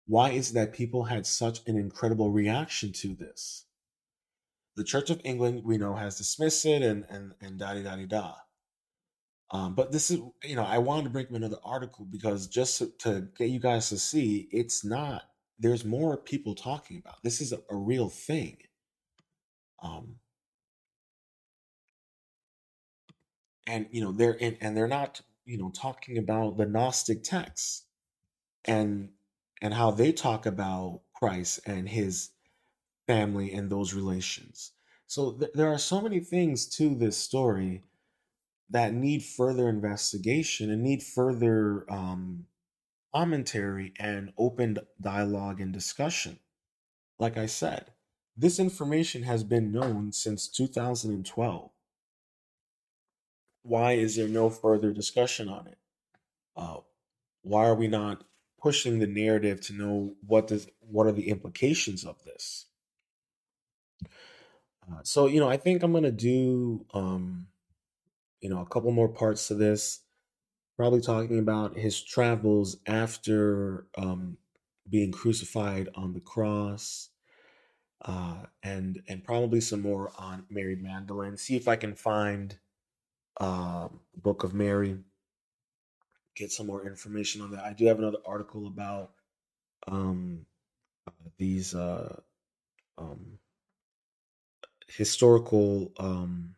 Why 0.07 0.31
is 0.31 0.51
it 0.51 0.53
that 0.53 0.73
people 0.73 1.05
had 1.05 1.25
such 1.25 1.61
an 1.67 1.77
incredible 1.77 2.31
reaction 2.31 2.91
to 2.93 3.15
this? 3.15 3.65
The 4.75 4.83
Church 4.83 5.09
of 5.09 5.21
England, 5.23 5.63
we 5.65 5.77
know, 5.77 5.95
has 5.95 6.17
dismissed 6.17 6.65
it 6.65 6.81
and 6.81 7.05
and 7.09 7.33
and 7.41 7.59
da 7.59 7.73
da 7.73 7.95
da 7.95 8.05
da. 8.05 8.33
Um, 9.51 9.75
but 9.75 9.91
this 9.91 10.09
is, 10.11 10.19
you 10.43 10.55
know, 10.55 10.63
I 10.65 10.79
wanted 10.79 11.05
to 11.05 11.09
bring 11.11 11.27
up 11.27 11.31
another 11.33 11.59
article 11.63 12.05
because 12.05 12.47
just 12.47 12.79
to, 12.79 12.87
to 12.99 13.27
get 13.37 13.49
you 13.49 13.59
guys 13.59 13.89
to 13.89 13.97
see, 13.97 14.47
it's 14.51 14.83
not. 14.83 15.23
There's 15.59 15.85
more 15.85 16.17
people 16.17 16.55
talking 16.55 16.97
about 16.97 17.23
this 17.23 17.39
is 17.41 17.53
a, 17.53 17.59
a 17.69 17.75
real 17.75 18.09
thing. 18.09 18.57
Um, 19.81 20.15
and 23.67 23.87
you 23.91 24.01
know 24.01 24.11
they're 24.11 24.33
in, 24.33 24.57
and 24.61 24.75
they're 24.75 24.87
not, 24.87 25.21
you 25.45 25.57
know, 25.57 25.69
talking 25.71 26.17
about 26.17 26.57
the 26.57 26.65
Gnostic 26.65 27.23
texts 27.23 27.85
and 28.65 29.09
and 29.61 29.73
how 29.73 29.91
they 29.91 30.11
talk 30.11 30.45
about 30.45 31.01
Christ 31.13 31.61
and 31.65 31.87
his 31.89 32.31
family 33.07 33.53
and 33.53 33.69
those 33.69 33.93
relations. 33.93 34.71
So 35.07 35.33
th- 35.33 35.51
there 35.53 35.71
are 35.71 35.77
so 35.77 36.01
many 36.01 36.19
things 36.19 36.65
to 36.77 36.95
this 36.95 37.17
story 37.17 37.83
that 38.69 38.93
need 38.93 39.23
further 39.23 39.69
investigation 39.69 40.71
and 40.71 40.81
need 40.81 41.03
further 41.03 41.85
um, 41.91 42.45
commentary 43.13 43.93
and 43.99 44.33
open 44.37 44.77
dialogue 44.99 45.61
and 45.61 45.71
discussion. 45.71 46.39
Like 47.19 47.37
I 47.37 47.45
said, 47.45 47.91
this 48.35 48.59
information 48.59 49.23
has 49.23 49.43
been 49.43 49.71
known 49.71 50.11
since 50.11 50.47
2012. 50.47 51.69
Why 53.61 53.93
is 53.93 54.15
there 54.15 54.27
no 54.27 54.49
further 54.49 54.91
discussion 54.91 55.47
on 55.47 55.67
it? 55.67 55.77
Uh, 56.57 56.77
why 57.41 57.65
are 57.65 57.75
we 57.75 57.87
not 57.87 58.23
pushing 58.61 58.99
the 58.99 59.07
narrative 59.07 59.61
to 59.61 59.73
know 59.73 60.15
what 60.25 60.47
does 60.47 60.67
what 60.79 61.07
are 61.07 61.11
the 61.11 61.29
implications 61.29 62.03
of 62.03 62.23
this? 62.23 62.65
Uh, 64.91 64.99
so 65.03 65.27
you 65.27 65.39
know, 65.39 65.49
I 65.49 65.57
think 65.57 65.83
I'm 65.83 65.93
gonna 65.93 66.11
do 66.11 66.85
um, 66.93 67.47
you 68.41 68.49
know 68.49 68.61
a 68.61 68.65
couple 68.65 68.91
more 68.91 69.09
parts 69.09 69.47
to 69.47 69.55
this. 69.55 70.01
Probably 70.77 71.01
talking 71.01 71.39
about 71.39 71.77
his 71.77 72.03
travels 72.03 72.77
after 72.85 73.87
um, 73.97 74.37
being 74.89 75.11
crucified 75.11 75.89
on 75.95 76.13
the 76.13 76.19
cross, 76.19 77.09
uh, 78.03 78.43
and 78.61 79.01
and 79.07 79.23
probably 79.23 79.61
some 79.61 79.81
more 79.81 80.11
on 80.17 80.45
Mary 80.49 80.75
Magdalene. 80.75 81.37
See 81.37 81.55
if 81.55 81.67
I 81.67 81.77
can 81.77 81.95
find 81.95 82.57
uh, 83.39 83.87
Book 84.15 84.43
of 84.43 84.53
Mary. 84.53 84.97
Get 86.35 86.51
some 86.51 86.67
more 86.67 86.85
information 86.85 87.41
on 87.41 87.51
that. 87.51 87.63
I 87.63 87.73
do 87.73 87.85
have 87.85 87.99
another 87.99 88.17
article 88.25 88.67
about 88.67 89.11
um, 89.87 90.45
uh, 91.07 91.11
these 91.37 91.73
uh, 91.73 92.19
um, 92.97 93.39
historical 94.87 95.91
um, 95.97 96.55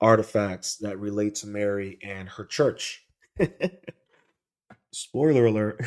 artifacts 0.00 0.76
that 0.78 0.98
relate 0.98 1.36
to 1.36 1.46
Mary 1.46 1.98
and 2.02 2.28
her 2.28 2.44
church. 2.44 3.04
Spoiler 4.92 5.46
alert: 5.46 5.80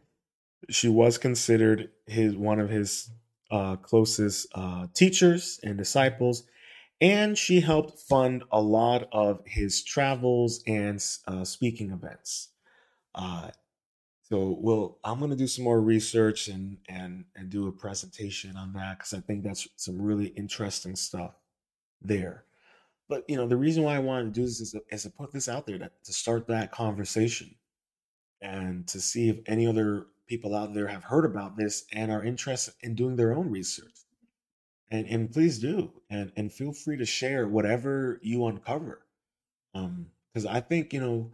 she 0.70 0.88
was 0.88 1.18
considered 1.18 1.90
his 2.06 2.36
one 2.36 2.58
of 2.60 2.70
his 2.70 3.10
uh, 3.50 3.76
closest 3.76 4.46
uh, 4.54 4.86
teachers 4.94 5.60
and 5.62 5.78
disciples, 5.78 6.44
and 7.00 7.36
she 7.38 7.60
helped 7.60 8.00
fund 8.00 8.44
a 8.50 8.60
lot 8.60 9.08
of 9.12 9.40
his 9.46 9.84
travels 9.84 10.62
and 10.66 11.04
uh, 11.28 11.44
speaking 11.44 11.90
events. 11.90 12.48
So 14.32 14.56
we'll 14.58 14.96
I'm 15.04 15.20
gonna 15.20 15.36
do 15.36 15.46
some 15.46 15.64
more 15.64 15.78
research 15.78 16.48
and 16.48 16.78
and 16.88 17.26
and 17.36 17.50
do 17.50 17.68
a 17.68 17.72
presentation 17.72 18.56
on 18.56 18.72
that 18.72 18.96
because 18.96 19.12
I 19.12 19.20
think 19.20 19.44
that's 19.44 19.68
some 19.76 20.00
really 20.00 20.28
interesting 20.28 20.96
stuff 20.96 21.34
there. 22.00 22.44
But 23.10 23.28
you 23.28 23.36
know, 23.36 23.46
the 23.46 23.58
reason 23.58 23.82
why 23.82 23.94
I 23.94 23.98
wanted 23.98 24.32
to 24.32 24.40
do 24.40 24.46
this 24.46 24.58
is 24.62 24.72
to, 24.72 24.80
is 24.90 25.02
to 25.02 25.10
put 25.10 25.32
this 25.32 25.50
out 25.50 25.66
there 25.66 25.76
to, 25.76 25.90
to 26.04 26.12
start 26.14 26.46
that 26.46 26.72
conversation 26.72 27.56
and 28.40 28.88
to 28.88 29.02
see 29.02 29.28
if 29.28 29.40
any 29.44 29.66
other 29.66 30.06
people 30.26 30.56
out 30.56 30.72
there 30.72 30.86
have 30.86 31.04
heard 31.04 31.26
about 31.26 31.58
this 31.58 31.84
and 31.92 32.10
are 32.10 32.24
interested 32.24 32.72
in 32.80 32.94
doing 32.94 33.16
their 33.16 33.36
own 33.36 33.50
research. 33.50 34.06
And 34.90 35.06
and 35.08 35.30
please 35.30 35.58
do 35.58 35.92
and 36.08 36.32
and 36.36 36.50
feel 36.50 36.72
free 36.72 36.96
to 36.96 37.04
share 37.04 37.46
whatever 37.46 38.18
you 38.22 38.46
uncover. 38.46 39.02
Um, 39.74 40.06
because 40.32 40.46
I 40.46 40.60
think 40.60 40.94
you 40.94 41.00
know 41.00 41.32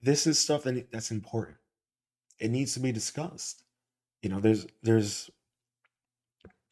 this 0.00 0.26
is 0.26 0.38
stuff 0.38 0.62
that 0.62 0.90
that's 0.90 1.10
important 1.10 1.57
it 2.38 2.50
needs 2.50 2.74
to 2.74 2.80
be 2.80 2.92
discussed. 2.92 3.64
You 4.22 4.30
know, 4.30 4.40
there's 4.40 4.66
there's 4.82 5.30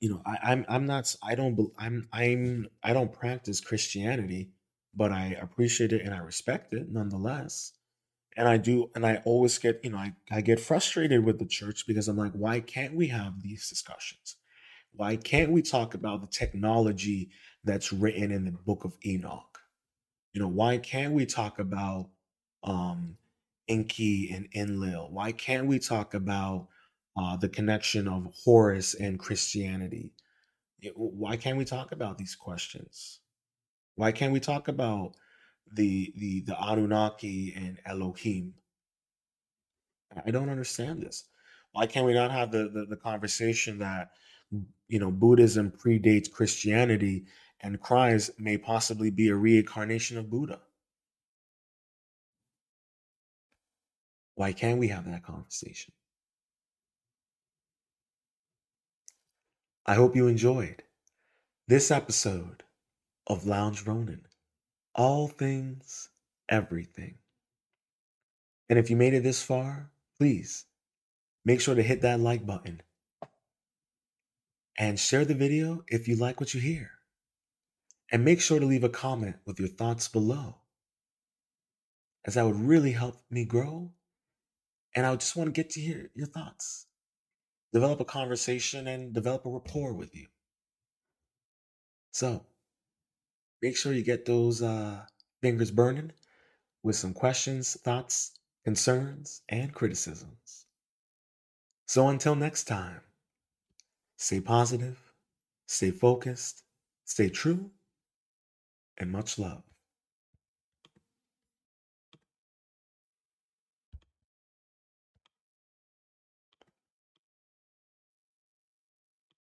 you 0.01 0.11
know, 0.11 0.23
I, 0.27 0.53
I'm 0.53 0.65
I'm 0.69 0.87
not 0.87 1.15
I 1.23 1.35
don't 1.35 1.59
I'm 1.79 2.09
I'm 2.13 2.67
I 2.83 2.93
don't 2.93 3.13
practice 3.13 3.61
Christianity, 3.61 4.51
but 4.95 5.13
I 5.13 5.37
appreciate 5.41 5.93
it 5.93 6.03
and 6.03 6.15
I 6.15 6.19
respect 6.19 6.73
it 6.73 6.91
nonetheless. 6.91 7.73
And 8.37 8.47
I 8.47 8.59
do 8.59 8.91
and 8.95 9.07
I 9.07 9.23
always 9.25 9.57
get, 9.59 9.81
you 9.83 9.91
know, 9.91 9.99
I, 9.99 10.13
I 10.31 10.41
get 10.43 10.61
frustrated 10.61 11.25
with 11.25 11.39
the 11.39 11.47
church 11.47 11.87
because 11.87 12.09
I'm 12.09 12.19
like, 12.19 12.33
why 12.33 12.61
can't 12.61 12.95
we 12.95 13.09
have 13.09 13.43
these 13.43 13.69
discussions? 13.69 14.37
Why 14.93 15.17
can't 15.17 15.53
we 15.53 15.63
talk 15.63 15.95
about 15.95 16.21
the 16.21 16.27
technology 16.27 17.31
that's 17.65 17.93
written 17.93 18.31
in 18.33 18.45
the 18.45 18.53
book 18.53 18.85
of 18.85 18.95
Enoch? 19.05 19.59
You 20.33 20.43
know, 20.43 20.49
why 20.49 20.79
can't 20.79 21.15
we 21.15 21.25
talk 21.25 21.59
about 21.59 22.11
um, 22.63 23.17
Enki 23.69 24.31
and 24.33 24.49
Enlil? 24.55 25.11
Why 25.11 25.33
can't 25.33 25.67
we 25.67 25.79
talk 25.79 26.15
about 26.15 26.69
uh, 27.17 27.37
the 27.37 27.49
connection 27.49 28.09
of 28.09 28.33
Horus 28.45 28.95
and 28.95 29.19
Christianity? 29.19 30.13
It- 30.81 30.95
Why 30.97 31.37
can't 31.37 31.59
we 31.59 31.65
talk 31.67 31.93
about 31.93 32.19
these 32.19 32.37
questions? 32.37 33.21
Why 33.97 34.13
can't 34.13 34.33
we 34.33 34.41
talk 34.41 34.69
about 34.69 35.17
the 35.73 36.13
the 36.17 36.43
the 36.43 36.57
Anunnaki 36.63 37.55
and 37.57 37.79
Elohim? 37.87 38.55
I 40.25 40.31
don't 40.31 40.51
understand 40.51 41.03
this. 41.03 41.25
Why 41.73 41.87
can't 41.87 42.07
we 42.07 42.15
not 42.15 42.31
have 42.31 42.51
the, 42.51 42.69
the, 42.69 42.87
the 42.87 42.97
conversation 42.97 43.79
that 43.79 44.11
you 44.89 44.99
know 44.99 45.11
Buddhism 45.11 45.71
predates 45.73 46.31
Christianity 46.31 47.27
and 47.61 47.81
Christ 47.81 48.39
may 48.39 48.59
possibly 48.59 49.11
be 49.11 49.29
a 49.29 49.37
reincarnation 49.37 50.19
of 50.19 50.31
Buddha? 50.31 50.61
Why 54.37 54.53
can't 54.53 54.79
we 54.79 54.89
have 54.89 55.07
that 55.07 55.25
conversation? 55.25 55.93
I 59.87 59.95
hope 59.95 60.15
you 60.15 60.29
enjoyed 60.29 60.83
this 61.67 61.91
episode 61.91 62.63
of 63.27 63.47
Lounge 63.47 63.87
Ronin. 63.87 64.27
All 64.95 65.27
things, 65.27 66.11
everything. 66.49 67.17
And 68.69 68.79
if 68.79 68.91
you 68.91 68.97
made 68.97 69.15
it 69.15 69.23
this 69.23 69.43
far, 69.43 69.91
please 70.19 70.67
make 71.45 71.61
sure 71.61 71.75
to 71.75 71.83
hit 71.83 72.03
that 72.03 72.21
like 72.21 72.47
button 72.47 72.83
and 74.79 75.01
share 75.01 75.25
the 75.25 75.35
video 75.35 75.83
if 75.89 76.09
you 76.09 76.17
like 76.17 76.41
what 76.41 76.53
you 76.53 76.61
hear. 76.61 76.91
And 78.13 78.25
make 78.25 78.41
sure 78.41 78.61
to 78.61 78.67
leave 78.67 78.85
a 78.85 78.89
comment 78.91 79.37
with 79.47 79.59
your 79.59 79.69
thoughts 79.69 80.09
below, 80.09 80.57
as 82.25 82.35
that 82.35 82.45
would 82.45 82.61
really 82.61 82.93
help 82.93 83.23
me 83.31 83.45
grow. 83.45 83.93
And 84.97 85.07
I 85.07 85.15
just 85.15 85.37
want 85.37 85.47
to 85.49 85.53
get 85.53 85.71
to 85.71 85.81
hear 85.81 86.11
your 86.15 86.27
thoughts, 86.27 86.87
develop 87.73 88.01
a 88.01 88.05
conversation, 88.05 88.89
and 88.89 89.13
develop 89.13 89.47
a 89.47 89.51
rapport 89.51 89.93
with 89.93 90.17
you. 90.17 90.27
So 92.13 92.47
make 93.63 93.77
sure 93.77 93.93
you 93.93 94.03
get 94.03 94.25
those 94.25 94.63
uh, 94.63 95.05
fingers 95.43 95.71
burning 95.71 96.13
with 96.83 96.97
some 96.97 97.13
questions, 97.13 97.75
thoughts, 97.83 98.33
concerns, 98.65 99.43
and 99.49 99.75
criticisms. 99.75 100.67
So 101.87 102.09
until 102.09 102.35
next 102.35 102.65
time, 102.65 103.03
stay 104.17 104.41
positive, 104.41 104.99
stay 105.67 105.91
focused, 105.91 106.65
stay 107.05 107.29
true, 107.29 107.71
and 108.99 109.13
much 109.13 109.39
love. 109.39 109.63